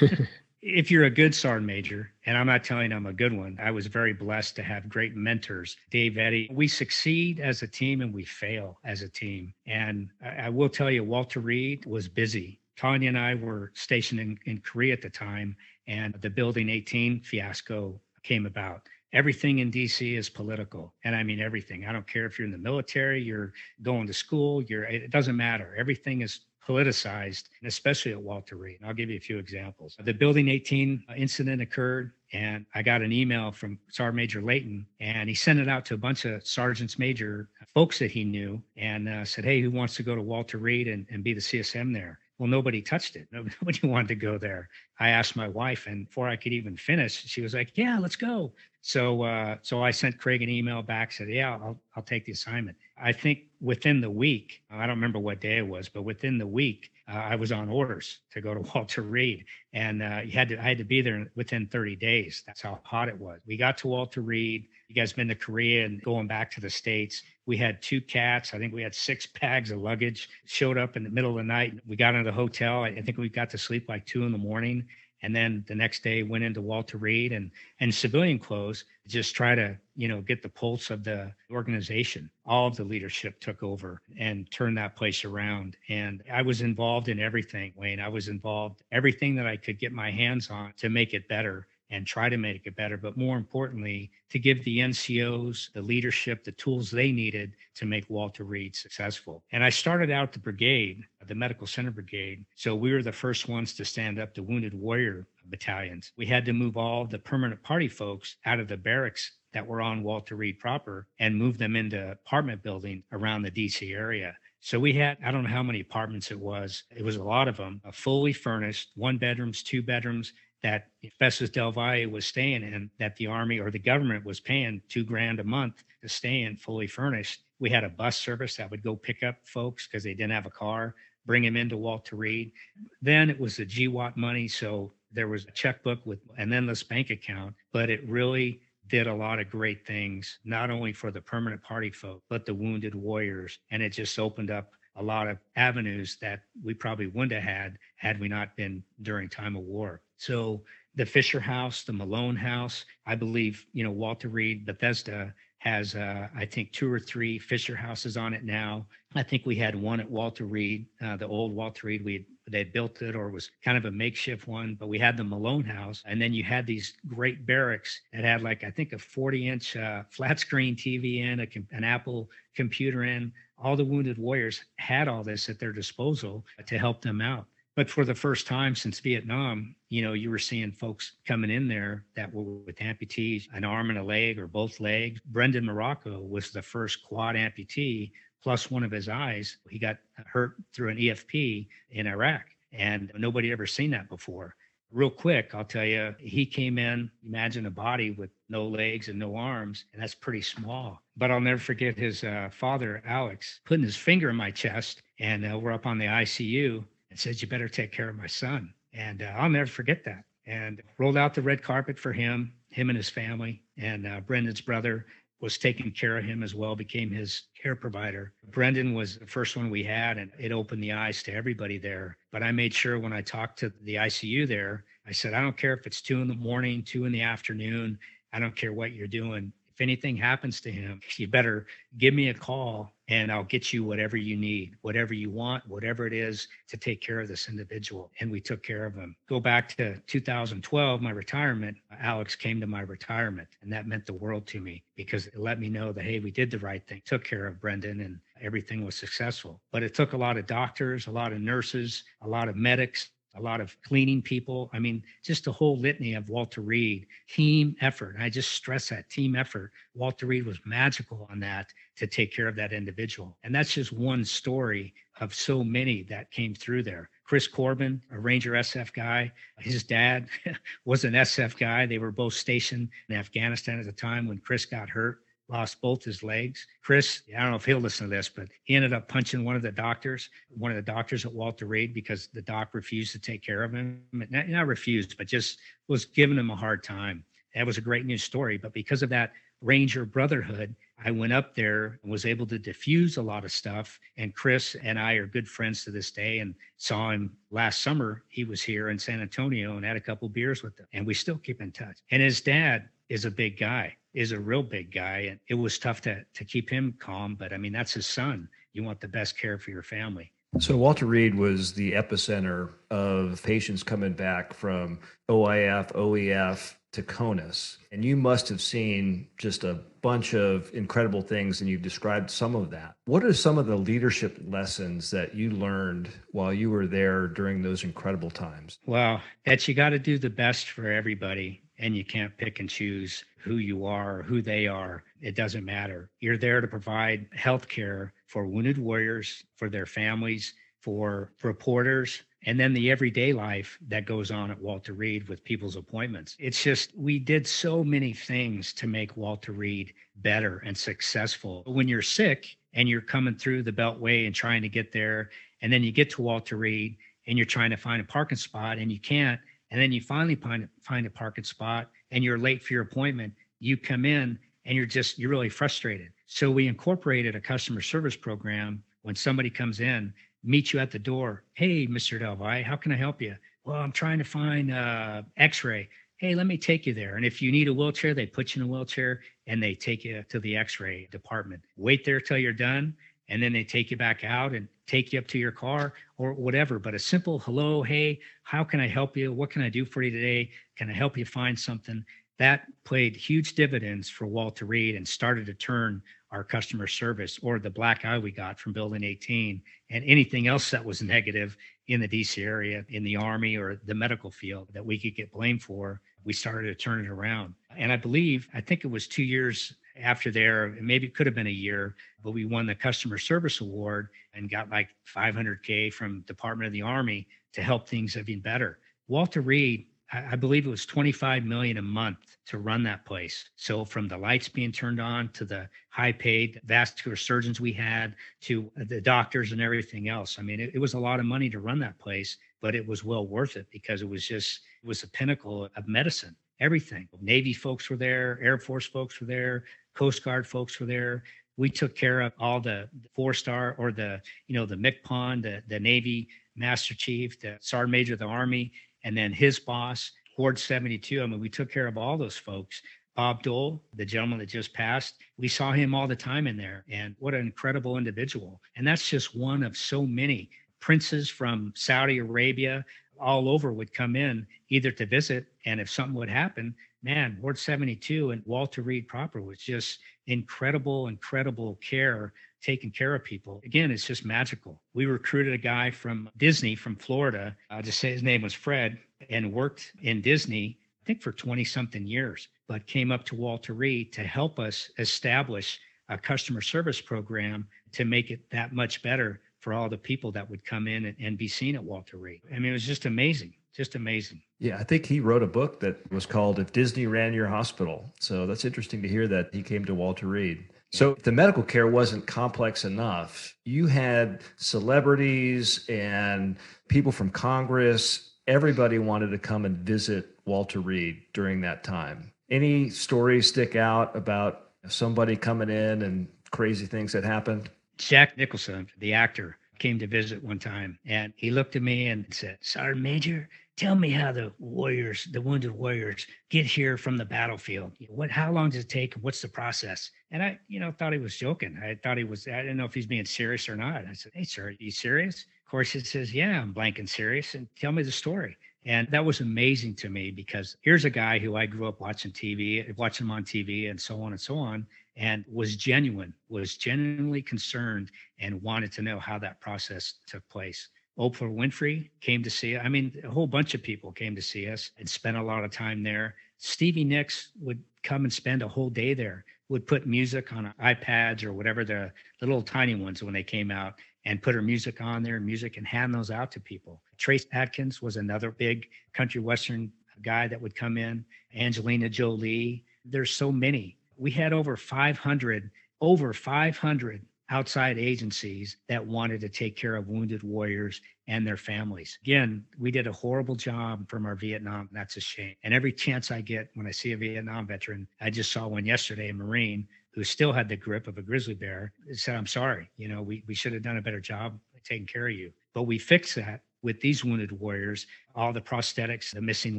if 0.60 0.90
you're 0.90 1.04
a 1.04 1.10
good 1.10 1.36
sergeant 1.36 1.66
major, 1.66 2.10
and 2.26 2.36
I'm 2.36 2.48
not 2.48 2.64
telling 2.64 2.92
I'm 2.92 3.06
a 3.06 3.12
good 3.12 3.32
one, 3.32 3.56
I 3.62 3.70
was 3.70 3.86
very 3.86 4.12
blessed 4.12 4.56
to 4.56 4.64
have 4.64 4.88
great 4.88 5.14
mentors. 5.14 5.76
Dave 5.92 6.18
Eddy, 6.18 6.50
we 6.50 6.66
succeed 6.66 7.38
as 7.38 7.62
a 7.62 7.68
team 7.68 8.00
and 8.00 8.12
we 8.12 8.24
fail 8.24 8.80
as 8.82 9.02
a 9.02 9.08
team. 9.08 9.54
And 9.68 10.10
I, 10.20 10.46
I 10.46 10.48
will 10.48 10.68
tell 10.68 10.90
you, 10.90 11.04
Walter 11.04 11.38
Reed 11.38 11.86
was 11.86 12.08
busy. 12.08 12.58
Tanya 12.76 13.10
and 13.10 13.18
I 13.18 13.36
were 13.36 13.70
stationed 13.76 14.18
in, 14.18 14.36
in 14.46 14.58
Korea 14.62 14.94
at 14.94 15.02
the 15.02 15.10
time, 15.10 15.54
and 15.86 16.14
the 16.14 16.30
Building 16.30 16.70
18 16.70 17.20
fiasco 17.20 18.00
came 18.24 18.46
about 18.46 18.82
everything 19.12 19.58
in 19.58 19.70
DC 19.70 20.16
is 20.16 20.28
political. 20.28 20.94
And 21.04 21.14
I 21.14 21.22
mean 21.22 21.40
everything. 21.40 21.86
I 21.86 21.92
don't 21.92 22.06
care 22.06 22.26
if 22.26 22.38
you're 22.38 22.46
in 22.46 22.52
the 22.52 22.58
military, 22.58 23.22
you're 23.22 23.52
going 23.82 24.06
to 24.06 24.12
school, 24.12 24.62
you're 24.62 24.84
it 24.84 25.10
doesn't 25.10 25.36
matter. 25.36 25.74
Everything 25.78 26.22
is 26.22 26.40
politicized, 26.66 27.44
and 27.60 27.68
especially 27.68 28.12
at 28.12 28.22
Walter 28.22 28.56
Reed. 28.56 28.78
And 28.80 28.88
I'll 28.88 28.94
give 28.94 29.10
you 29.10 29.16
a 29.16 29.20
few 29.20 29.38
examples. 29.38 29.96
The 30.02 30.14
Building 30.14 30.48
18 30.48 31.04
incident 31.16 31.60
occurred, 31.60 32.12
and 32.32 32.64
I 32.74 32.82
got 32.82 33.02
an 33.02 33.12
email 33.12 33.50
from 33.50 33.78
Sergeant 33.90 34.16
Major 34.16 34.42
Layton, 34.42 34.86
and 35.00 35.28
he 35.28 35.34
sent 35.34 35.58
it 35.58 35.68
out 35.68 35.84
to 35.86 35.94
a 35.94 35.98
bunch 35.98 36.24
of 36.24 36.46
sergeants 36.46 36.98
major 36.98 37.48
folks 37.74 37.98
that 37.98 38.10
he 38.10 38.24
knew 38.24 38.62
and 38.76 39.08
uh, 39.08 39.24
said, 39.24 39.44
Hey, 39.44 39.60
who 39.60 39.70
wants 39.70 39.96
to 39.96 40.02
go 40.02 40.14
to 40.14 40.22
Walter 40.22 40.58
Reed 40.58 40.88
and, 40.88 41.06
and 41.10 41.24
be 41.24 41.34
the 41.34 41.40
CSM 41.40 41.92
there? 41.92 42.20
Well, 42.42 42.50
nobody 42.50 42.82
touched 42.82 43.14
it. 43.14 43.28
Nobody 43.32 43.86
wanted 43.86 44.08
to 44.08 44.16
go 44.16 44.36
there. 44.36 44.68
I 44.98 45.10
asked 45.10 45.36
my 45.36 45.46
wife, 45.46 45.86
and 45.86 46.08
before 46.08 46.28
I 46.28 46.34
could 46.34 46.52
even 46.52 46.76
finish, 46.76 47.24
she 47.24 47.40
was 47.40 47.54
like, 47.54 47.78
"Yeah, 47.78 48.00
let's 48.00 48.16
go." 48.16 48.52
So, 48.80 49.22
uh, 49.22 49.58
so 49.62 49.80
I 49.80 49.92
sent 49.92 50.18
Craig 50.18 50.42
an 50.42 50.48
email 50.48 50.82
back, 50.82 51.12
said, 51.12 51.28
"Yeah, 51.28 51.52
I'll 51.52 51.80
I'll 51.94 52.02
take 52.02 52.24
the 52.24 52.32
assignment." 52.32 52.76
I 53.00 53.12
think 53.12 53.44
within 53.60 54.00
the 54.00 54.10
week, 54.10 54.64
I 54.72 54.88
don't 54.88 54.96
remember 54.96 55.20
what 55.20 55.40
day 55.40 55.58
it 55.58 55.68
was, 55.68 55.88
but 55.88 56.02
within 56.02 56.36
the 56.36 56.46
week, 56.48 56.90
uh, 57.08 57.12
I 57.12 57.36
was 57.36 57.52
on 57.52 57.68
orders 57.68 58.18
to 58.32 58.40
go 58.40 58.54
to 58.54 58.60
Walter 58.74 59.02
Reed, 59.02 59.44
and 59.72 60.02
uh, 60.02 60.22
you 60.24 60.32
had 60.32 60.48
to 60.48 60.58
I 60.58 60.62
had 60.62 60.78
to 60.78 60.84
be 60.84 61.00
there 61.00 61.30
within 61.36 61.68
30 61.68 61.94
days. 61.94 62.42
That's 62.44 62.60
how 62.60 62.80
hot 62.82 63.08
it 63.08 63.16
was. 63.20 63.38
We 63.46 63.56
got 63.56 63.78
to 63.78 63.86
Walter 63.86 64.20
Reed. 64.20 64.66
You 64.94 65.00
guys 65.02 65.14
been 65.14 65.28
to 65.28 65.34
Korea 65.34 65.86
and 65.86 66.02
going 66.02 66.26
back 66.26 66.50
to 66.52 66.60
the 66.60 66.68
states? 66.68 67.22
We 67.46 67.56
had 67.56 67.80
two 67.80 68.00
cats. 68.00 68.52
I 68.52 68.58
think 68.58 68.74
we 68.74 68.82
had 68.82 68.94
six 68.94 69.26
bags 69.40 69.70
of 69.70 69.80
luggage. 69.80 70.28
Showed 70.44 70.76
up 70.76 70.96
in 70.96 71.02
the 71.02 71.10
middle 71.10 71.30
of 71.30 71.36
the 71.38 71.44
night. 71.44 71.74
We 71.86 71.96
got 71.96 72.14
into 72.14 72.30
the 72.30 72.36
hotel. 72.36 72.84
I 72.84 73.00
think 73.00 73.16
we 73.16 73.28
got 73.28 73.48
to 73.50 73.58
sleep 73.58 73.88
like 73.88 74.04
two 74.04 74.24
in 74.24 74.32
the 74.32 74.38
morning 74.38 74.86
and 75.22 75.34
then 75.34 75.64
the 75.68 75.74
next 75.74 76.02
day 76.02 76.22
went 76.22 76.44
into 76.44 76.60
Walter 76.60 76.98
Reed 76.98 77.32
and 77.32 77.50
and 77.80 77.94
civilian 77.94 78.38
clothes 78.38 78.84
just 79.06 79.34
try 79.34 79.54
to 79.54 79.78
you 79.96 80.08
know 80.08 80.20
get 80.20 80.42
the 80.42 80.48
pulse 80.48 80.90
of 80.90 81.04
the 81.04 81.32
organization. 81.50 82.30
All 82.44 82.68
of 82.68 82.76
the 82.76 82.84
leadership 82.84 83.40
took 83.40 83.62
over 83.62 84.02
and 84.18 84.50
turned 84.50 84.76
that 84.78 84.96
place 84.96 85.24
around, 85.24 85.76
and 85.88 86.22
I 86.32 86.42
was 86.42 86.60
involved 86.60 87.08
in 87.08 87.20
everything. 87.20 87.72
Wayne, 87.76 88.00
I 88.00 88.08
was 88.08 88.28
involved 88.28 88.82
everything 88.90 89.34
that 89.36 89.46
I 89.46 89.56
could 89.56 89.78
get 89.78 89.92
my 89.92 90.10
hands 90.10 90.50
on 90.50 90.74
to 90.78 90.88
make 90.88 91.14
it 91.14 91.28
better 91.28 91.66
and 91.92 92.06
try 92.06 92.28
to 92.30 92.38
make 92.38 92.66
it 92.66 92.74
better, 92.74 92.96
but 92.96 93.18
more 93.18 93.36
importantly, 93.36 94.10
to 94.30 94.38
give 94.38 94.64
the 94.64 94.78
NCOs 94.78 95.70
the 95.72 95.82
leadership, 95.82 96.42
the 96.42 96.52
tools 96.52 96.90
they 96.90 97.12
needed 97.12 97.54
to 97.74 97.84
make 97.84 98.08
Walter 98.08 98.44
Reed 98.44 98.74
successful. 98.74 99.44
And 99.52 99.62
I 99.62 99.68
started 99.68 100.10
out 100.10 100.32
the 100.32 100.38
brigade, 100.38 101.04
the 101.28 101.34
Medical 101.34 101.66
Center 101.66 101.90
Brigade. 101.90 102.46
So 102.56 102.74
we 102.74 102.92
were 102.92 103.02
the 103.02 103.12
first 103.12 103.46
ones 103.46 103.74
to 103.74 103.84
stand 103.84 104.18
up 104.18 104.34
the 104.34 104.42
Wounded 104.42 104.72
Warrior 104.72 105.26
battalions. 105.44 106.12
We 106.16 106.26
had 106.26 106.46
to 106.46 106.54
move 106.54 106.78
all 106.78 107.04
the 107.04 107.18
permanent 107.18 107.62
party 107.62 107.88
folks 107.88 108.36
out 108.46 108.58
of 108.58 108.68
the 108.68 108.76
barracks 108.78 109.32
that 109.52 109.66
were 109.66 109.82
on 109.82 110.02
Walter 110.02 110.34
Reed 110.34 110.58
proper 110.58 111.06
and 111.18 111.36
move 111.36 111.58
them 111.58 111.76
into 111.76 112.12
apartment 112.12 112.62
building 112.62 113.02
around 113.12 113.42
the 113.42 113.50
DC 113.50 113.94
area. 113.94 114.34
So 114.60 114.78
we 114.78 114.94
had, 114.94 115.18
I 115.22 115.30
don't 115.30 115.42
know 115.42 115.50
how 115.50 115.62
many 115.62 115.80
apartments 115.80 116.30
it 116.30 116.38
was. 116.40 116.84
It 116.90 117.04
was 117.04 117.16
a 117.16 117.22
lot 117.22 117.48
of 117.48 117.56
them, 117.56 117.82
uh, 117.84 117.90
fully 117.90 118.32
furnished, 118.32 118.92
one 118.94 119.18
bedrooms, 119.18 119.62
two 119.62 119.82
bedrooms, 119.82 120.32
that 120.62 120.88
Festus 121.18 121.50
Del 121.50 121.72
Valle 121.72 122.06
was 122.06 122.24
staying 122.24 122.62
in, 122.62 122.90
that 122.98 123.16
the 123.16 123.26
Army 123.26 123.58
or 123.58 123.70
the 123.70 123.78
government 123.78 124.24
was 124.24 124.40
paying 124.40 124.80
two 124.88 125.04
grand 125.04 125.40
a 125.40 125.44
month 125.44 125.82
to 126.02 126.08
stay 126.08 126.42
in 126.42 126.56
fully 126.56 126.86
furnished. 126.86 127.42
We 127.58 127.70
had 127.70 127.84
a 127.84 127.88
bus 127.88 128.16
service 128.16 128.56
that 128.56 128.70
would 128.70 128.82
go 128.82 128.96
pick 128.96 129.22
up 129.22 129.36
folks 129.44 129.86
because 129.86 130.04
they 130.04 130.14
didn't 130.14 130.32
have 130.32 130.46
a 130.46 130.50
car, 130.50 130.94
bring 131.26 131.42
them 131.42 131.56
into 131.56 131.76
Walter 131.76 132.16
Reed. 132.16 132.52
Then 133.00 133.30
it 133.30 133.38
was 133.38 133.56
the 133.56 133.66
GWOT 133.66 134.16
money. 134.16 134.48
So 134.48 134.92
there 135.12 135.28
was 135.28 135.44
a 135.44 135.50
checkbook 135.50 136.04
with 136.06 136.20
an 136.38 136.52
endless 136.52 136.82
bank 136.82 137.10
account, 137.10 137.54
but 137.72 137.90
it 137.90 138.08
really 138.08 138.60
did 138.88 139.06
a 139.06 139.14
lot 139.14 139.38
of 139.38 139.50
great 139.50 139.86
things, 139.86 140.38
not 140.44 140.70
only 140.70 140.92
for 140.92 141.10
the 141.10 141.20
permanent 141.20 141.62
party 141.62 141.90
folk, 141.90 142.22
but 142.28 142.46
the 142.46 142.54
wounded 142.54 142.94
warriors. 142.94 143.58
And 143.70 143.82
it 143.82 143.90
just 143.90 144.18
opened 144.18 144.50
up 144.50 144.72
a 144.96 145.02
lot 145.02 145.28
of 145.28 145.38
avenues 145.56 146.18
that 146.20 146.42
we 146.62 146.74
probably 146.74 147.06
wouldn't 147.06 147.32
have 147.32 147.42
had 147.42 147.78
had 147.96 148.20
we 148.20 148.28
not 148.28 148.56
been 148.56 148.82
during 149.00 149.28
time 149.28 149.56
of 149.56 149.62
war. 149.62 150.02
So 150.22 150.62
the 150.94 151.04
Fisher 151.04 151.40
House, 151.40 151.82
the 151.82 151.92
Malone 151.92 152.36
House, 152.36 152.84
I 153.06 153.16
believe, 153.16 153.66
you 153.72 153.82
know, 153.82 153.90
Walter 153.90 154.28
Reed, 154.28 154.64
Bethesda 154.64 155.34
has, 155.58 155.96
uh, 155.96 156.28
I 156.36 156.46
think, 156.46 156.70
two 156.70 156.92
or 156.92 157.00
three 157.00 157.40
Fisher 157.40 157.74
houses 157.74 158.16
on 158.16 158.32
it 158.32 158.44
now. 158.44 158.86
I 159.16 159.24
think 159.24 159.44
we 159.44 159.56
had 159.56 159.74
one 159.74 159.98
at 159.98 160.08
Walter 160.08 160.44
Reed, 160.44 160.86
uh, 161.04 161.16
the 161.16 161.26
old 161.26 161.52
Walter 161.52 161.88
Reed. 161.88 162.04
We 162.04 162.26
they 162.48 162.62
built 162.62 163.02
it 163.02 163.16
or 163.16 163.30
was 163.30 163.50
kind 163.64 163.76
of 163.76 163.84
a 163.84 163.90
makeshift 163.90 164.46
one, 164.46 164.76
but 164.78 164.88
we 164.88 164.98
had 164.98 165.16
the 165.16 165.24
Malone 165.24 165.64
House, 165.64 166.04
and 166.06 166.22
then 166.22 166.32
you 166.32 166.44
had 166.44 166.66
these 166.66 166.94
great 167.08 167.44
barracks 167.44 168.00
that 168.12 168.22
had 168.22 168.42
like 168.42 168.62
I 168.62 168.70
think 168.70 168.92
a 168.92 168.98
40 168.98 169.48
inch 169.48 169.76
uh, 169.76 170.04
flat 170.10 170.38
screen 170.38 170.76
TV 170.76 171.24
in, 171.24 171.40
a, 171.40 171.76
an 171.76 171.82
Apple 171.82 172.30
computer 172.54 173.02
in. 173.02 173.32
All 173.58 173.74
the 173.74 173.84
wounded 173.84 174.18
warriors 174.18 174.64
had 174.76 175.08
all 175.08 175.24
this 175.24 175.48
at 175.48 175.58
their 175.58 175.72
disposal 175.72 176.44
to 176.66 176.78
help 176.78 177.02
them 177.02 177.20
out. 177.20 177.46
But 177.74 177.88
for 177.88 178.04
the 178.04 178.14
first 178.14 178.46
time 178.46 178.74
since 178.74 179.00
Vietnam, 179.00 179.74
you 179.88 180.02
know, 180.02 180.12
you 180.12 180.28
were 180.28 180.38
seeing 180.38 180.72
folks 180.72 181.12
coming 181.26 181.50
in 181.50 181.68
there 181.68 182.04
that 182.14 182.32
were 182.32 182.42
with 182.42 182.76
amputees, 182.76 183.48
an 183.54 183.64
arm 183.64 183.88
and 183.88 183.98
a 183.98 184.02
leg 184.02 184.38
or 184.38 184.46
both 184.46 184.78
legs. 184.78 185.20
Brendan 185.26 185.64
Marrocco 185.64 186.28
was 186.28 186.50
the 186.50 186.60
first 186.60 187.02
quad 187.02 187.34
amputee 187.34 188.12
plus 188.42 188.70
one 188.70 188.82
of 188.82 188.90
his 188.90 189.08
eyes. 189.08 189.56
He 189.70 189.78
got 189.78 189.98
hurt 190.26 190.56
through 190.74 190.90
an 190.90 190.98
EFP 190.98 191.68
in 191.90 192.06
Iraq, 192.06 192.42
and 192.72 193.10
nobody 193.16 193.52
ever 193.52 193.66
seen 193.66 193.90
that 193.92 194.08
before. 194.08 194.54
Real 194.90 195.10
quick, 195.10 195.54
I'll 195.54 195.64
tell 195.64 195.86
you, 195.86 196.14
he 196.18 196.44
came 196.44 196.76
in. 196.76 197.10
Imagine 197.26 197.64
a 197.64 197.70
body 197.70 198.10
with 198.10 198.28
no 198.50 198.66
legs 198.66 199.08
and 199.08 199.18
no 199.18 199.36
arms, 199.36 199.86
and 199.94 200.02
that's 200.02 200.14
pretty 200.14 200.42
small. 200.42 201.00
But 201.16 201.30
I'll 201.30 201.40
never 201.40 201.60
forget 201.60 201.96
his 201.96 202.22
uh, 202.24 202.50
father, 202.52 203.02
Alex, 203.06 203.60
putting 203.64 203.84
his 203.84 203.96
finger 203.96 204.28
in 204.28 204.36
my 204.36 204.50
chest, 204.50 205.00
and 205.18 205.50
uh, 205.50 205.58
we're 205.58 205.72
up 205.72 205.86
on 205.86 205.96
the 205.96 206.04
ICU, 206.04 206.84
and 207.12 207.20
said, 207.20 207.40
You 207.40 207.46
better 207.46 207.68
take 207.68 207.92
care 207.92 208.08
of 208.08 208.16
my 208.16 208.26
son. 208.26 208.72
And 208.92 209.22
uh, 209.22 209.34
I'll 209.36 209.50
never 209.50 209.70
forget 209.70 210.04
that. 210.04 210.24
And 210.46 210.82
rolled 210.98 211.16
out 211.16 211.34
the 211.34 211.42
red 211.42 211.62
carpet 211.62 211.98
for 211.98 212.12
him, 212.12 212.52
him 212.70 212.90
and 212.90 212.96
his 212.96 213.08
family, 213.08 213.62
and 213.76 214.06
uh, 214.06 214.20
Brendan's 214.20 214.60
brother 214.60 215.06
was 215.40 215.58
taking 215.58 215.90
care 215.90 216.16
of 216.16 216.24
him 216.24 216.42
as 216.42 216.54
well, 216.54 216.74
became 216.74 217.10
his 217.10 217.42
care 217.60 217.76
provider. 217.76 218.32
Brendan 218.50 218.94
was 218.94 219.18
the 219.18 219.26
first 219.26 219.56
one 219.56 219.70
we 219.70 219.82
had, 219.82 220.16
and 220.16 220.30
it 220.38 220.52
opened 220.52 220.82
the 220.82 220.92
eyes 220.92 221.22
to 221.24 221.34
everybody 221.34 221.78
there. 221.78 222.16
But 222.30 222.42
I 222.42 222.52
made 222.52 222.72
sure 222.72 222.98
when 222.98 223.12
I 223.12 223.22
talked 223.22 223.58
to 223.58 223.72
the 223.82 223.96
ICU 223.96 224.48
there, 224.48 224.84
I 225.06 225.12
said, 225.12 225.34
I 225.34 225.40
don't 225.40 225.56
care 225.56 225.74
if 225.74 225.86
it's 225.86 226.00
two 226.00 226.22
in 226.22 226.28
the 226.28 226.34
morning, 226.34 226.82
two 226.82 227.04
in 227.04 227.12
the 227.12 227.22
afternoon. 227.22 227.98
I 228.32 228.38
don't 228.38 228.56
care 228.56 228.72
what 228.72 228.92
you're 228.92 229.08
doing. 229.08 229.52
Anything 229.82 230.16
happens 230.16 230.60
to 230.60 230.70
him, 230.70 231.00
you 231.16 231.26
better 231.26 231.66
give 231.98 232.14
me 232.14 232.28
a 232.28 232.34
call 232.34 232.92
and 233.08 233.30
I'll 233.30 233.44
get 233.44 233.72
you 233.72 233.84
whatever 233.84 234.16
you 234.16 234.36
need, 234.36 234.76
whatever 234.80 235.12
you 235.12 235.28
want, 235.28 235.68
whatever 235.68 236.06
it 236.06 236.12
is 236.12 236.48
to 236.68 236.76
take 236.76 237.00
care 237.00 237.20
of 237.20 237.28
this 237.28 237.48
individual. 237.48 238.10
And 238.20 238.30
we 238.30 238.40
took 238.40 238.62
care 238.62 238.86
of 238.86 238.94
him. 238.94 239.16
Go 239.28 239.40
back 239.40 239.76
to 239.76 239.98
2012, 240.06 241.02
my 241.02 241.10
retirement. 241.10 241.76
Alex 242.00 242.34
came 242.36 242.60
to 242.60 242.66
my 242.66 242.82
retirement, 242.82 243.48
and 243.60 243.72
that 243.72 243.86
meant 243.86 244.06
the 244.06 244.14
world 244.14 244.46
to 244.46 244.60
me 244.60 244.82
because 244.96 245.26
it 245.26 245.36
let 245.36 245.60
me 245.60 245.68
know 245.68 245.92
that, 245.92 246.04
hey, 246.04 246.20
we 246.20 246.30
did 246.30 246.50
the 246.50 246.58
right 246.60 246.86
thing, 246.86 247.02
took 247.04 247.24
care 247.24 247.46
of 247.46 247.60
Brendan, 247.60 248.00
and 248.00 248.18
everything 248.40 248.84
was 248.84 248.94
successful. 248.94 249.60
But 249.72 249.82
it 249.82 249.94
took 249.94 250.12
a 250.12 250.16
lot 250.16 250.38
of 250.38 250.46
doctors, 250.46 251.06
a 251.06 251.10
lot 251.10 251.32
of 251.32 251.40
nurses, 251.40 252.04
a 252.22 252.28
lot 252.28 252.48
of 252.48 252.56
medics, 252.56 253.10
a 253.34 253.40
lot 253.40 253.60
of 253.60 253.76
cleaning 253.82 254.22
people. 254.22 254.70
I 254.72 254.78
mean, 254.78 255.02
just 255.22 255.46
a 255.46 255.52
whole 255.52 255.78
litany 255.78 256.14
of 256.14 256.28
Walter 256.28 256.60
Reed 256.60 257.06
team 257.28 257.74
effort. 257.80 258.16
I 258.18 258.28
just 258.28 258.52
stress 258.52 258.88
that 258.90 259.08
team 259.08 259.34
effort. 259.36 259.72
Walter 259.94 260.26
Reed 260.26 260.46
was 260.46 260.58
magical 260.64 261.26
on 261.30 261.40
that 261.40 261.72
to 261.96 262.06
take 262.06 262.34
care 262.34 262.48
of 262.48 262.56
that 262.56 262.72
individual. 262.72 263.36
And 263.42 263.54
that's 263.54 263.72
just 263.72 263.92
one 263.92 264.24
story 264.24 264.94
of 265.20 265.34
so 265.34 265.64
many 265.64 266.02
that 266.04 266.30
came 266.30 266.54
through 266.54 266.82
there. 266.82 267.08
Chris 267.24 267.46
Corbin, 267.46 268.02
a 268.10 268.18
Ranger 268.18 268.52
SF 268.52 268.92
guy, 268.92 269.32
his 269.58 269.82
dad 269.82 270.26
was 270.84 271.04
an 271.04 271.14
SF 271.14 271.58
guy. 271.58 271.86
They 271.86 271.98
were 271.98 272.12
both 272.12 272.34
stationed 272.34 272.88
in 273.08 273.16
Afghanistan 273.16 273.78
at 273.78 273.86
the 273.86 273.92
time 273.92 274.26
when 274.26 274.38
Chris 274.38 274.66
got 274.66 274.90
hurt 274.90 275.20
lost 275.48 275.80
both 275.80 276.02
his 276.02 276.22
legs. 276.22 276.66
Chris, 276.82 277.22
I 277.36 277.40
don't 277.40 277.50
know 277.50 277.56
if 277.56 277.64
he'll 277.64 277.78
listen 277.78 278.08
to 278.08 278.14
this, 278.14 278.28
but 278.28 278.48
he 278.64 278.74
ended 278.74 278.92
up 278.92 279.08
punching 279.08 279.44
one 279.44 279.56
of 279.56 279.62
the 279.62 279.72
doctors, 279.72 280.30
one 280.48 280.70
of 280.70 280.76
the 280.76 280.82
doctors 280.82 281.24
at 281.24 281.32
Walter 281.32 281.66
Reed, 281.66 281.92
because 281.94 282.28
the 282.32 282.42
doc 282.42 282.70
refused 282.72 283.12
to 283.12 283.18
take 283.18 283.42
care 283.42 283.62
of 283.62 283.72
him. 283.72 284.02
Not, 284.12 284.48
not 284.48 284.66
refused, 284.66 285.16
but 285.18 285.26
just 285.26 285.58
was 285.88 286.04
giving 286.04 286.38
him 286.38 286.50
a 286.50 286.56
hard 286.56 286.82
time. 286.82 287.24
That 287.54 287.66
was 287.66 287.78
a 287.78 287.82
great 287.82 288.06
news 288.06 288.22
story. 288.22 288.56
But 288.56 288.72
because 288.72 289.02
of 289.02 289.10
that 289.10 289.32
Ranger 289.60 290.04
brotherhood, 290.04 290.74
I 291.04 291.10
went 291.10 291.32
up 291.32 291.54
there 291.54 292.00
and 292.02 292.10
was 292.10 292.24
able 292.24 292.46
to 292.46 292.58
diffuse 292.58 293.16
a 293.16 293.22
lot 293.22 293.44
of 293.44 293.52
stuff. 293.52 294.00
And 294.16 294.34
Chris 294.34 294.74
and 294.82 294.98
I 294.98 295.14
are 295.14 295.26
good 295.26 295.48
friends 295.48 295.84
to 295.84 295.90
this 295.90 296.10
day 296.10 296.38
and 296.38 296.54
saw 296.78 297.10
him 297.10 297.36
last 297.50 297.82
summer. 297.82 298.24
He 298.28 298.44
was 298.44 298.62
here 298.62 298.88
in 298.88 298.98
San 298.98 299.20
Antonio 299.20 299.76
and 299.76 299.84
had 299.84 299.96
a 299.96 300.00
couple 300.00 300.28
beers 300.28 300.62
with 300.62 300.78
him. 300.78 300.86
And 300.92 301.06
we 301.06 301.14
still 301.14 301.38
keep 301.38 301.60
in 301.60 301.72
touch. 301.72 301.98
And 302.10 302.22
his 302.22 302.40
dad 302.40 302.88
is 303.08 303.24
a 303.24 303.30
big 303.30 303.58
guy 303.58 303.96
is 304.14 304.32
a 304.32 304.40
real 304.40 304.62
big 304.62 304.92
guy 304.92 305.26
and 305.30 305.40
it 305.48 305.54
was 305.54 305.78
tough 305.78 306.00
to 306.02 306.24
to 306.34 306.44
keep 306.44 306.68
him 306.68 306.94
calm 306.98 307.34
but 307.34 307.52
i 307.52 307.56
mean 307.56 307.72
that's 307.72 307.92
his 307.92 308.06
son. 308.06 308.48
You 308.72 308.84
want 308.84 309.00
the 309.00 309.08
best 309.08 309.38
care 309.38 309.58
for 309.58 309.70
your 309.70 309.82
family. 309.82 310.32
So 310.58 310.76
walter 310.76 311.06
reed 311.06 311.34
was 311.34 311.72
the 311.72 311.92
epicenter 311.92 312.70
of 312.90 313.42
patients 313.42 313.82
coming 313.82 314.12
back 314.12 314.54
from 314.54 314.98
oif 315.30 315.92
oef 315.92 316.74
to 316.92 317.02
conus. 317.02 317.78
And 317.90 318.04
you 318.04 318.16
must 318.16 318.48
have 318.50 318.60
seen 318.60 319.28
just 319.38 319.64
a 319.64 319.80
bunch 320.02 320.34
of 320.34 320.72
incredible 320.74 321.22
things 321.22 321.60
and 321.60 321.70
you've 321.70 321.80
described 321.80 322.30
some 322.30 322.54
of 322.54 322.70
that. 322.70 322.96
What 323.06 323.24
are 323.24 323.32
some 323.32 323.56
of 323.56 323.66
the 323.66 323.76
leadership 323.76 324.38
lessons 324.46 325.10
that 325.10 325.34
you 325.34 325.50
learned 325.50 326.10
while 326.32 326.52
you 326.52 326.70
were 326.70 326.86
there 326.86 327.28
during 327.28 327.62
those 327.62 327.82
incredible 327.84 328.30
times? 328.30 328.78
Well 328.84 329.22
that 329.46 329.66
you 329.66 329.74
got 329.74 329.90
to 329.90 329.98
do 329.98 330.18
the 330.18 330.30
best 330.30 330.70
for 330.70 330.90
everybody 330.90 331.62
and 331.82 331.96
you 331.96 332.04
can't 332.04 332.36
pick 332.38 332.60
and 332.60 332.70
choose 332.70 333.24
who 333.38 333.56
you 333.56 333.84
are 333.84 334.22
who 334.22 334.40
they 334.40 334.68
are. 334.68 335.02
It 335.20 335.34
doesn't 335.34 335.64
matter. 335.64 336.08
You're 336.20 336.38
there 336.38 336.60
to 336.60 336.68
provide 336.68 337.26
health 337.34 337.68
care 337.68 338.14
for 338.26 338.46
wounded 338.46 338.78
warriors, 338.78 339.44
for 339.56 339.68
their 339.68 339.84
families, 339.84 340.54
for 340.80 341.32
reporters, 341.42 342.22
and 342.46 342.58
then 342.58 342.72
the 342.72 342.90
everyday 342.90 343.32
life 343.32 343.78
that 343.88 344.06
goes 344.06 344.30
on 344.30 344.50
at 344.50 344.60
Walter 344.60 344.92
Reed 344.92 345.28
with 345.28 345.44
people's 345.44 345.76
appointments. 345.76 346.36
It's 346.38 346.62
just, 346.62 346.96
we 346.96 347.18
did 347.18 347.46
so 347.46 347.84
many 347.84 348.12
things 348.12 348.72
to 348.74 348.86
make 348.86 349.16
Walter 349.16 349.52
Reed 349.52 349.92
better 350.16 350.62
and 350.64 350.76
successful. 350.76 351.62
When 351.66 351.88
you're 351.88 352.02
sick 352.02 352.56
and 352.74 352.88
you're 352.88 353.00
coming 353.00 353.36
through 353.36 353.64
the 353.64 353.72
Beltway 353.72 354.26
and 354.26 354.34
trying 354.34 354.62
to 354.62 354.68
get 354.68 354.92
there, 354.92 355.30
and 355.60 355.72
then 355.72 355.82
you 355.82 355.92
get 355.92 356.10
to 356.10 356.22
Walter 356.22 356.56
Reed 356.56 356.96
and 357.26 357.38
you're 357.38 357.44
trying 357.44 357.70
to 357.70 357.76
find 357.76 358.00
a 358.00 358.04
parking 358.04 358.38
spot 358.38 358.78
and 358.78 358.90
you 358.90 358.98
can't, 358.98 359.40
and 359.72 359.80
then 359.80 359.90
you 359.90 360.02
finally 360.02 360.34
find 360.34 360.68
find 360.82 361.06
a 361.06 361.10
parking 361.10 361.44
spot 361.44 361.90
and 362.10 362.22
you're 362.22 362.38
late 362.38 362.62
for 362.62 362.74
your 362.74 362.82
appointment. 362.82 363.32
You 363.58 363.78
come 363.78 364.04
in 364.04 364.38
and 364.66 364.76
you're 364.76 364.86
just 364.86 365.18
you're 365.18 365.30
really 365.30 365.48
frustrated. 365.48 366.10
So 366.26 366.50
we 366.50 366.68
incorporated 366.68 367.34
a 367.34 367.40
customer 367.40 367.80
service 367.80 368.14
program. 368.14 368.84
When 369.00 369.16
somebody 369.16 369.50
comes 369.50 369.80
in 369.80 370.12
meet 370.44 370.72
you 370.72 370.80
at 370.80 370.90
the 370.90 370.98
door 370.98 371.44
hey 371.54 371.86
mr 371.86 372.20
delvi 372.20 372.64
how 372.64 372.76
can 372.76 372.92
i 372.92 372.96
help 372.96 373.22
you? 373.22 373.34
Well 373.64 373.80
i'm 373.80 373.92
trying 373.92 374.18
to 374.18 374.24
find 374.24 374.72
uh 374.72 375.22
x-ray. 375.38 375.88
Hey 376.18 376.34
let 376.34 376.46
me 376.46 376.58
take 376.58 376.86
you 376.86 376.92
there. 376.92 377.16
And 377.16 377.24
if 377.24 377.40
you 377.40 377.50
need 377.50 377.68
a 377.68 377.74
wheelchair 377.74 378.12
they 378.12 378.26
put 378.26 378.54
you 378.54 378.62
in 378.62 378.68
a 378.68 378.70
wheelchair 378.70 379.22
and 379.46 379.62
they 379.62 379.74
take 379.74 380.04
you 380.04 380.22
to 380.28 380.38
the 380.38 380.54
x-ray 380.54 381.08
department. 381.10 381.62
Wait 381.76 382.04
there 382.04 382.20
till 382.20 382.38
you're 382.38 382.52
done 382.52 382.94
and 383.32 383.42
then 383.42 383.50
they 383.54 383.64
take 383.64 383.90
you 383.90 383.96
back 383.96 384.24
out 384.24 384.52
and 384.52 384.68
take 384.86 385.10
you 385.10 385.18
up 385.18 385.26
to 385.26 385.38
your 385.38 385.50
car 385.50 385.94
or 386.18 386.34
whatever. 386.34 386.78
But 386.78 386.94
a 386.94 386.98
simple 386.98 387.38
hello, 387.38 387.82
hey, 387.82 388.20
how 388.42 388.62
can 388.62 388.78
I 388.78 388.86
help 388.86 389.16
you? 389.16 389.32
What 389.32 389.48
can 389.48 389.62
I 389.62 389.70
do 389.70 389.86
for 389.86 390.02
you 390.02 390.10
today? 390.10 390.50
Can 390.76 390.90
I 390.90 390.92
help 390.92 391.16
you 391.16 391.24
find 391.24 391.58
something? 391.58 392.04
That 392.38 392.66
played 392.84 393.16
huge 393.16 393.54
dividends 393.54 394.10
for 394.10 394.26
Walter 394.26 394.66
Reed 394.66 394.96
and 394.96 395.08
started 395.08 395.46
to 395.46 395.54
turn 395.54 396.02
our 396.30 396.44
customer 396.44 396.86
service 396.86 397.38
or 397.42 397.58
the 397.58 397.70
black 397.70 398.04
eye 398.04 398.18
we 398.18 398.32
got 398.32 398.60
from 398.60 398.74
building 398.74 399.02
18 399.02 399.62
and 399.90 400.04
anything 400.04 400.46
else 400.46 400.70
that 400.70 400.84
was 400.84 401.00
negative 401.00 401.56
in 401.88 402.00
the 402.00 402.08
DC 402.08 402.44
area, 402.44 402.84
in 402.90 403.02
the 403.02 403.16
Army 403.16 403.56
or 403.56 403.80
the 403.86 403.94
medical 403.94 404.30
field 404.30 404.68
that 404.74 404.84
we 404.84 404.98
could 404.98 405.16
get 405.16 405.32
blamed 405.32 405.62
for. 405.62 406.02
We 406.24 406.34
started 406.34 406.68
to 406.68 406.74
turn 406.74 407.02
it 407.02 407.08
around. 407.08 407.54
And 407.78 407.90
I 407.90 407.96
believe, 407.96 408.46
I 408.52 408.60
think 408.60 408.84
it 408.84 408.88
was 408.88 409.08
two 409.08 409.24
years 409.24 409.74
after 409.96 410.30
there, 410.30 410.76
maybe 410.80 411.06
it 411.06 411.14
could 411.14 411.26
have 411.26 411.34
been 411.34 411.46
a 411.46 411.50
year, 411.50 411.94
but 412.22 412.32
we 412.32 412.44
won 412.44 412.66
the 412.66 412.74
customer 412.74 413.18
service 413.18 413.60
award 413.60 414.08
and 414.34 414.50
got 414.50 414.70
like 414.70 414.88
500K 415.14 415.92
from 415.92 416.22
Department 416.22 416.66
of 416.66 416.72
the 416.72 416.82
Army 416.82 417.26
to 417.52 417.62
help 417.62 417.88
things 417.88 418.16
even 418.16 418.40
better. 418.40 418.78
Walter 419.08 419.40
Reed, 419.40 419.86
I 420.12 420.36
believe 420.36 420.66
it 420.66 420.70
was 420.70 420.84
25 420.84 421.44
million 421.44 421.78
a 421.78 421.82
month 421.82 422.36
to 422.46 422.58
run 422.58 422.82
that 422.82 423.04
place. 423.06 423.48
So 423.56 423.84
from 423.84 424.08
the 424.08 424.18
lights 424.18 424.48
being 424.48 424.70
turned 424.70 425.00
on 425.00 425.30
to 425.30 425.44
the 425.44 425.68
high 425.88 426.12
paid 426.12 426.60
vascular 426.64 427.16
surgeons 427.16 427.60
we 427.60 427.72
had 427.72 428.14
to 428.42 428.70
the 428.76 429.00
doctors 429.00 429.52
and 429.52 429.60
everything 429.60 430.08
else. 430.08 430.38
I 430.38 430.42
mean, 430.42 430.60
it, 430.60 430.72
it 430.74 430.78
was 430.78 430.94
a 430.94 430.98
lot 430.98 431.18
of 431.18 431.24
money 431.24 431.48
to 431.48 431.60
run 431.60 431.78
that 431.78 431.98
place, 431.98 432.36
but 432.60 432.74
it 432.74 432.86
was 432.86 433.04
well 433.04 433.26
worth 433.26 433.56
it 433.56 433.66
because 433.70 434.02
it 434.02 434.08
was 434.08 434.26
just, 434.26 434.60
it 434.82 434.86
was 434.86 435.00
the 435.00 435.08
pinnacle 435.08 435.68
of 435.76 435.88
medicine 435.88 436.36
everything. 436.62 437.08
Navy 437.20 437.52
folks 437.52 437.90
were 437.90 437.96
there, 437.96 438.38
Air 438.40 438.56
Force 438.56 438.86
folks 438.86 439.20
were 439.20 439.26
there, 439.26 439.64
Coast 439.94 440.24
Guard 440.24 440.46
folks 440.46 440.78
were 440.80 440.86
there. 440.86 441.24
We 441.56 441.68
took 441.68 441.94
care 441.94 442.20
of 442.22 442.32
all 442.38 442.60
the 442.60 442.88
four 443.14 443.34
star 443.34 443.74
or 443.78 443.92
the, 443.92 444.20
you 444.46 444.54
know, 444.54 444.66
the 444.66 444.76
MCPON, 444.76 445.42
the, 445.42 445.62
the 445.68 445.78
Navy 445.78 446.28
Master 446.56 446.94
Chief, 446.94 447.38
the 447.40 447.58
Sergeant 447.60 447.90
Major 447.90 448.14
of 448.14 448.18
the 448.18 448.26
Army, 448.26 448.72
and 449.04 449.16
then 449.16 449.32
his 449.32 449.58
boss, 449.58 450.12
Ward 450.38 450.58
72. 450.58 451.22
I 451.22 451.26
mean, 451.26 451.40
we 451.40 451.48
took 451.48 451.70
care 451.70 451.86
of 451.86 451.98
all 451.98 452.16
those 452.16 452.36
folks. 452.36 452.82
Bob 453.14 453.42
Dole, 453.42 453.82
the 453.94 454.06
gentleman 454.06 454.38
that 454.38 454.46
just 454.46 454.72
passed, 454.72 455.16
we 455.36 455.46
saw 455.46 455.72
him 455.72 455.94
all 455.94 456.08
the 456.08 456.16
time 456.16 456.46
in 456.46 456.56
there. 456.56 456.84
And 456.90 457.14
what 457.18 457.34
an 457.34 457.40
incredible 457.40 457.98
individual. 457.98 458.60
And 458.76 458.86
that's 458.86 459.08
just 459.08 459.36
one 459.36 459.62
of 459.62 459.76
so 459.76 460.06
many 460.06 460.48
princes 460.80 461.28
from 461.28 461.72
Saudi 461.76 462.18
Arabia, 462.18 462.84
all 463.20 463.48
over 463.48 463.72
would 463.72 463.92
come 463.92 464.16
in 464.16 464.46
either 464.70 464.90
to 464.90 465.06
visit 465.06 465.46
and 465.66 465.80
if 465.80 465.90
something 465.90 466.14
would 466.14 466.28
happen 466.30 466.74
man 467.02 467.38
ward 467.40 467.58
72 467.58 468.30
and 468.30 468.42
walter 468.46 468.82
reed 468.82 469.08
proper 469.08 469.40
was 469.40 469.58
just 469.58 470.00
incredible 470.26 471.08
incredible 471.08 471.78
care 471.82 472.32
taking 472.62 472.92
care 472.92 473.12
of 473.16 473.24
people. 473.24 473.60
Again 473.64 473.90
it's 473.90 474.06
just 474.06 474.24
magical. 474.24 474.80
We 474.94 475.06
recruited 475.06 475.52
a 475.52 475.58
guy 475.58 475.90
from 475.90 476.30
disney 476.36 476.74
from 476.74 476.96
florida. 476.96 477.56
I'll 477.70 477.82
just 477.82 477.98
say 477.98 478.12
his 478.12 478.22
name 478.22 478.42
was 478.42 478.54
fred 478.54 478.98
and 479.30 479.52
worked 479.52 479.92
in 480.02 480.20
disney 480.20 480.78
i 481.02 481.06
think 481.06 481.22
for 481.22 481.32
20 481.32 481.64
something 481.64 482.06
years 482.06 482.48
but 482.68 482.86
came 482.86 483.12
up 483.12 483.24
to 483.26 483.36
walter 483.36 483.72
reed 483.72 484.12
to 484.12 484.22
help 484.22 484.58
us 484.58 484.90
establish 484.98 485.78
a 486.08 486.18
customer 486.18 486.60
service 486.60 487.00
program 487.00 487.66
to 487.92 488.04
make 488.04 488.30
it 488.30 488.48
that 488.50 488.72
much 488.72 489.02
better 489.02 489.40
for 489.60 489.72
all 489.72 489.88
the 489.88 489.96
people 489.96 490.32
that 490.32 490.48
would 490.50 490.64
come 490.64 490.88
in 490.88 491.06
and, 491.06 491.16
and 491.20 491.38
be 491.38 491.48
seen 491.48 491.76
at 491.76 491.82
Walter 491.82 492.16
Reed. 492.16 492.42
I 492.50 492.58
mean, 492.58 492.70
it 492.70 492.72
was 492.72 492.84
just 492.84 493.06
amazing, 493.06 493.54
just 493.72 493.94
amazing. 493.94 494.42
Yeah, 494.58 494.76
I 494.78 494.84
think 494.84 495.06
he 495.06 495.20
wrote 495.20 495.42
a 495.42 495.46
book 495.46 495.80
that 495.80 496.10
was 496.12 496.26
called 496.26 496.58
If 496.58 496.72
Disney 496.72 497.06
Ran 497.06 497.32
Your 497.32 497.48
Hospital. 497.48 498.12
So 498.20 498.46
that's 498.46 498.64
interesting 498.64 499.02
to 499.02 499.08
hear 499.08 499.26
that 499.28 499.50
he 499.52 499.62
came 499.62 499.84
to 499.86 499.94
Walter 499.94 500.26
Reed. 500.26 500.64
So 500.92 501.12
if 501.12 501.22
the 501.22 501.32
medical 501.32 501.62
care 501.62 501.86
wasn't 501.86 502.26
complex 502.26 502.84
enough, 502.84 503.56
you 503.64 503.86
had 503.86 504.42
celebrities 504.58 505.86
and 505.88 506.56
people 506.88 507.12
from 507.12 507.30
Congress. 507.30 508.32
Everybody 508.46 508.98
wanted 508.98 509.30
to 509.30 509.38
come 509.38 509.64
and 509.64 509.78
visit 509.78 510.38
Walter 510.44 510.80
Reed 510.80 511.22
during 511.32 511.62
that 511.62 511.82
time. 511.82 512.30
Any 512.50 512.90
stories 512.90 513.48
stick 513.48 513.74
out 513.74 514.14
about 514.14 514.72
somebody 514.86 515.34
coming 515.34 515.70
in 515.70 516.02
and 516.02 516.28
crazy 516.50 516.84
things 516.84 517.12
that 517.12 517.24
happened? 517.24 517.70
Jack 517.96 518.36
Nicholson, 518.36 518.86
the 518.98 519.14
actor, 519.14 519.56
came 519.78 519.98
to 519.98 520.06
visit 520.06 520.44
one 520.44 520.58
time 520.58 520.98
and 521.06 521.32
he 521.36 521.50
looked 521.50 521.74
at 521.74 521.82
me 521.82 522.08
and 522.08 522.26
said, 522.30 522.58
Sergeant 522.60 523.02
Major, 523.02 523.48
tell 523.76 523.94
me 523.94 524.10
how 524.10 524.32
the 524.32 524.52
warriors, 524.58 525.28
the 525.32 525.40
wounded 525.40 525.70
warriors, 525.70 526.26
get 526.50 526.66
here 526.66 526.96
from 526.96 527.16
the 527.16 527.24
battlefield. 527.24 527.92
What, 528.08 528.30
how 528.30 528.52
long 528.52 528.70
does 528.70 528.84
it 528.84 528.88
take? 528.88 529.14
What's 529.14 529.42
the 529.42 529.48
process? 529.48 530.10
And 530.30 530.42
I, 530.42 530.58
you 530.68 530.80
know, 530.80 530.92
thought 530.92 531.12
he 531.12 531.18
was 531.18 531.36
joking. 531.36 531.78
I 531.82 531.96
thought 532.02 532.18
he 532.18 532.24
was. 532.24 532.46
I 532.46 532.62
didn't 532.62 532.76
know 532.76 532.84
if 532.84 532.94
he's 532.94 533.06
being 533.06 533.24
serious 533.24 533.68
or 533.68 533.76
not. 533.76 534.06
I 534.06 534.12
said, 534.12 534.32
"Hey, 534.34 534.44
sir, 534.44 534.68
are 534.68 534.70
you 534.78 534.90
serious?" 534.90 535.46
Of 535.64 535.70
course, 535.70 535.92
he 535.92 536.00
says, 536.00 536.34
"Yeah, 536.34 536.60
I'm 536.60 536.72
blank 536.72 536.98
and 536.98 537.08
serious." 537.08 537.54
And 537.54 537.66
tell 537.76 537.92
me 537.92 538.02
the 538.02 538.12
story. 538.12 538.56
And 538.84 539.08
that 539.12 539.24
was 539.24 539.40
amazing 539.40 539.94
to 539.96 540.08
me 540.08 540.32
because 540.32 540.76
here's 540.82 541.04
a 541.04 541.10
guy 541.10 541.38
who 541.38 541.54
I 541.54 541.66
grew 541.66 541.86
up 541.86 542.00
watching 542.00 542.32
TV, 542.32 542.94
watching 542.96 543.26
him 543.26 543.30
on 543.30 543.44
TV, 543.44 543.90
and 543.90 544.00
so 544.00 544.20
on 544.22 544.32
and 544.32 544.40
so 544.40 544.58
on, 544.58 544.86
and 545.16 545.44
was 545.50 545.76
genuine, 545.76 546.34
was 546.48 546.76
genuinely 546.76 547.42
concerned, 547.42 548.10
and 548.40 548.60
wanted 548.60 548.90
to 548.92 549.02
know 549.02 549.20
how 549.20 549.38
that 549.38 549.60
process 549.60 550.14
took 550.26 550.46
place. 550.48 550.88
Oprah 551.18 551.54
Winfrey 551.54 552.08
came 552.20 552.42
to 552.42 552.50
see. 552.50 552.76
I 552.76 552.88
mean, 552.88 553.20
a 553.24 553.30
whole 553.30 553.46
bunch 553.46 553.74
of 553.74 553.82
people 553.82 554.12
came 554.12 554.34
to 554.34 554.42
see 554.42 554.68
us 554.68 554.90
and 554.98 555.08
spent 555.08 555.36
a 555.36 555.42
lot 555.42 555.64
of 555.64 555.70
time 555.70 556.02
there. 556.02 556.34
Stevie 556.58 557.04
Nicks 557.04 557.50
would 557.60 557.82
come 558.02 558.24
and 558.24 558.32
spend 558.32 558.62
a 558.62 558.68
whole 558.68 558.88
day 558.90 559.14
there. 559.14 559.44
Would 559.68 559.86
put 559.86 560.06
music 560.06 560.52
on 560.52 560.72
iPads 560.82 561.44
or 561.44 561.52
whatever 561.52 561.84
the, 561.84 562.12
little 562.40 562.62
tiny 562.62 562.94
ones 562.94 563.22
when 563.22 563.32
they 563.32 563.42
came 563.42 563.70
out, 563.70 563.94
and 564.24 564.42
put 564.42 564.54
her 564.54 564.62
music 564.62 565.00
on 565.00 565.22
there, 565.22 565.38
music, 565.40 565.76
and 565.76 565.86
hand 565.86 566.14
those 566.14 566.30
out 566.30 566.50
to 566.52 566.60
people. 566.60 567.00
Trace 567.18 567.46
Atkins 567.52 568.02
was 568.02 568.16
another 568.16 568.50
big 568.50 568.86
country 569.12 569.40
western 569.40 569.92
guy 570.22 570.48
that 570.48 570.60
would 570.60 570.74
come 570.74 570.96
in. 570.96 571.24
Angelina 571.54 572.08
Jolie. 572.08 572.84
There's 573.04 573.30
so 573.30 573.50
many. 573.50 573.96
We 574.16 574.30
had 574.30 574.52
over 574.52 574.76
500, 574.76 575.70
over 576.00 576.32
500 576.32 577.26
outside 577.52 577.98
agencies 577.98 578.78
that 578.88 579.06
wanted 579.06 579.38
to 579.42 579.48
take 579.48 579.76
care 579.76 579.94
of 579.94 580.08
wounded 580.08 580.42
warriors 580.42 581.02
and 581.28 581.46
their 581.46 581.58
families. 581.58 582.18
Again, 582.22 582.64
we 582.80 582.90
did 582.90 583.06
a 583.06 583.12
horrible 583.12 583.54
job 583.54 584.08
from 584.08 584.24
our 584.24 584.34
Vietnam. 584.34 584.88
That's 584.90 585.18
a 585.18 585.20
shame. 585.20 585.54
And 585.62 585.74
every 585.74 585.92
chance 585.92 586.30
I 586.30 586.40
get 586.40 586.70
when 586.74 586.86
I 586.86 586.92
see 586.92 587.12
a 587.12 587.16
Vietnam 587.16 587.66
veteran, 587.66 588.08
I 588.22 588.30
just 588.30 588.52
saw 588.52 588.66
one 588.66 588.86
yesterday, 588.86 589.28
a 589.28 589.34
Marine 589.34 589.86
who 590.14 590.24
still 590.24 590.50
had 590.50 590.66
the 590.66 590.76
grip 590.76 591.06
of 591.06 591.18
a 591.18 591.22
grizzly 591.22 591.54
bear, 591.54 591.92
said, 592.12 592.36
I'm 592.36 592.46
sorry, 592.46 592.90
you 592.96 593.08
know, 593.08 593.20
we, 593.20 593.44
we 593.46 593.54
should 593.54 593.74
have 593.74 593.82
done 593.82 593.98
a 593.98 594.02
better 594.02 594.20
job 594.20 594.58
taking 594.82 595.06
care 595.06 595.28
of 595.28 595.34
you. 595.34 595.52
But 595.74 595.82
we 595.82 595.98
fixed 595.98 596.34
that 596.36 596.62
with 596.82 597.00
these 597.00 597.22
wounded 597.22 597.52
warriors, 597.52 598.06
all 598.34 598.52
the 598.52 598.60
prosthetics, 598.60 599.32
the 599.32 599.40
missing 599.42 599.78